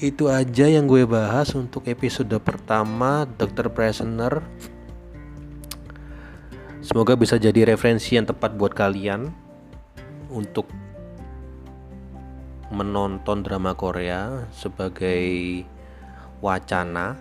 itu 0.00 0.28
aja 0.28 0.68
yang 0.68 0.84
gue 0.84 1.08
bahas 1.08 1.52
untuk 1.56 1.88
episode 1.88 2.32
pertama 2.40 3.28
Dr. 3.36 3.72
Prisoner 3.72 4.40
Semoga 6.80 7.12
bisa 7.12 7.36
jadi 7.36 7.68
referensi 7.68 8.16
yang 8.16 8.24
tepat 8.24 8.56
buat 8.56 8.72
kalian 8.72 9.28
untuk 10.32 10.64
menonton 12.70 13.42
drama 13.42 13.74
Korea 13.74 14.46
sebagai 14.54 15.62
wacana. 16.38 17.18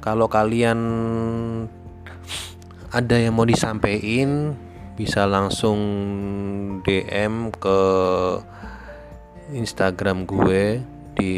Kalau 0.00 0.26
kalian 0.32 0.80
ada 2.90 3.16
yang 3.20 3.36
mau 3.36 3.44
disampaikan 3.44 4.56
bisa 4.96 5.28
langsung 5.28 5.78
DM 6.82 7.52
ke 7.54 7.80
Instagram 9.52 10.24
gue 10.24 10.80
di 11.14 11.36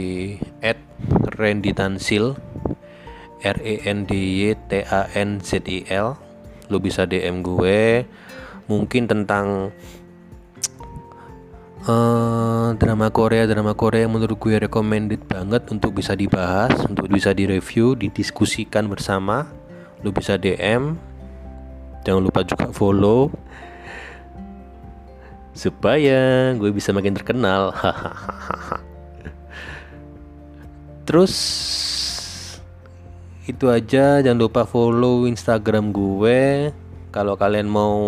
@renditansil 1.35 2.39
R 3.43 3.59
E 3.59 3.83
N 3.83 4.07
D 4.07 4.13
Y 4.15 4.55
T 4.71 4.87
A 4.87 5.11
N 5.19 5.43
Z 5.43 5.67
I 5.67 5.83
L 5.91 6.15
lu 6.71 6.79
bisa 6.79 7.05
DM 7.05 7.43
gue 7.43 8.07
mungkin 8.73 9.05
tentang 9.05 9.69
uh, 11.87 12.75
drama 12.79 13.09
Korea. 13.11 13.45
Drama 13.47 13.75
Korea 13.77 14.07
yang 14.07 14.15
menurut 14.15 14.39
gue 14.39 14.57
recommended 14.59 15.23
banget 15.27 15.69
untuk 15.71 15.95
bisa 15.99 16.15
dibahas 16.17 16.75
untuk 16.87 17.07
bisa 17.11 17.35
direview 17.35 17.95
didiskusikan 17.99 18.89
bersama. 18.89 19.47
Lu 20.03 20.11
bisa 20.11 20.35
DM 20.41 20.99
jangan 22.03 22.23
lupa 22.23 22.43
juga 22.43 22.71
follow. 22.75 23.31
Supaya 25.53 26.51
gue 26.57 26.71
bisa 26.73 26.97
makin 26.97 27.13
terkenal. 27.13 27.77
Terus 31.07 31.35
itu 33.45 33.69
aja. 33.69 34.25
Jangan 34.25 34.41
lupa 34.41 34.65
follow 34.65 35.29
instagram 35.29 35.93
gue 35.93 36.73
kalau 37.13 37.39
kalian 37.39 37.69
mau 37.69 38.01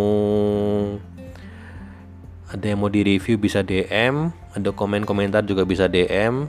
ada 2.51 2.65
yang 2.65 2.81
mau 2.81 2.91
di 2.91 3.05
review 3.05 3.39
bisa 3.39 3.61
DM 3.61 4.33
ada 4.57 4.71
komen 4.73 5.05
komentar 5.05 5.45
juga 5.45 5.63
bisa 5.63 5.87
DM 5.87 6.49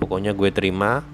pokoknya 0.00 0.34
gue 0.34 0.50
terima 0.50 1.04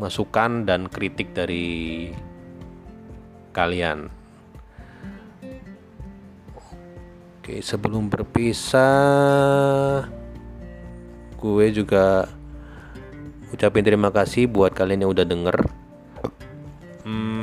masukan 0.00 0.64
dan 0.64 0.88
kritik 0.88 1.36
dari 1.36 2.08
kalian. 3.52 4.08
Oke, 7.40 7.60
sebelum 7.60 8.08
berpisah, 8.08 8.88
gue 11.36 11.66
juga 11.72 12.32
ucapin 13.52 13.84
terima 13.84 14.08
kasih 14.08 14.48
buat 14.48 14.72
kalian 14.72 15.04
yang 15.04 15.12
udah 15.12 15.26
denger. 15.28 15.56
Hmm, 17.04 17.39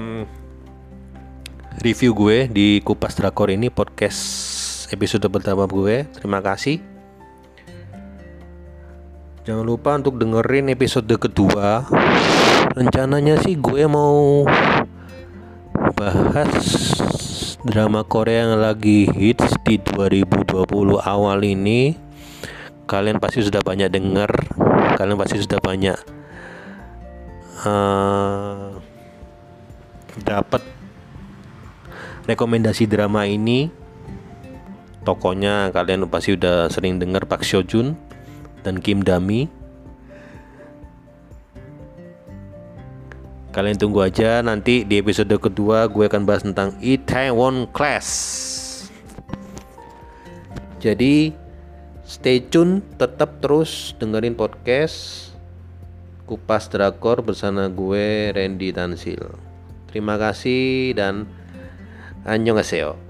review 1.88 2.12
gue 2.12 2.52
di 2.52 2.68
Kupas 2.84 3.16
Drakor 3.16 3.48
ini 3.48 3.72
podcast 3.72 4.20
episode 4.92 5.24
pertama 5.32 5.64
gue. 5.64 6.04
Terima 6.20 6.44
kasih. 6.44 6.84
Jangan 9.48 9.64
lupa 9.64 9.96
untuk 9.96 10.20
dengerin 10.20 10.68
episode 10.68 11.08
kedua. 11.16 11.88
Rencananya 12.76 13.40
sih 13.40 13.56
gue 13.56 13.88
mau 13.88 14.44
bahas 15.96 16.52
drama 17.64 18.04
Korea 18.04 18.52
yang 18.52 18.60
lagi 18.60 19.08
hits 19.08 19.56
di 19.64 19.80
2020 19.80 20.44
awal 21.00 21.40
ini 21.40 21.96
kalian 22.84 23.24
pasti 23.24 23.48
sudah 23.48 23.64
banyak 23.64 23.88
dengar 23.88 24.30
kalian 25.00 25.16
pasti 25.16 25.40
sudah 25.40 25.60
banyak 25.64 25.96
uh, 27.64 28.76
dapat 30.28 30.77
rekomendasi 32.28 32.86
drama 32.86 33.24
ini 33.24 33.72
tokonya 35.08 35.72
kalian 35.72 36.06
pasti 36.12 36.36
udah 36.36 36.68
sering 36.68 37.00
dengar 37.00 37.24
Pak 37.24 37.42
Seo 37.42 37.64
Joon 37.64 37.96
dan 38.68 38.84
Kim 38.84 39.00
Dami 39.02 39.48
Kalian 43.58 43.74
tunggu 43.74 44.06
aja 44.06 44.46
nanti 44.46 44.86
di 44.86 45.02
episode 45.02 45.34
kedua 45.42 45.90
gue 45.90 46.06
akan 46.06 46.30
bahas 46.30 46.46
tentang 46.46 46.78
Itaewon 46.78 47.66
Class. 47.74 48.06
Jadi 50.78 51.34
stay 52.06 52.38
tune, 52.38 52.86
tetap 53.02 53.42
terus 53.42 53.98
dengerin 53.98 54.38
podcast 54.38 55.34
Kupas 56.30 56.70
Drakor 56.70 57.26
bersama 57.26 57.66
gue 57.66 58.30
Randy 58.38 58.70
Tansil. 58.70 59.26
Terima 59.90 60.22
kasih 60.22 60.94
dan 60.94 61.26
안녕하세요. 62.30 63.07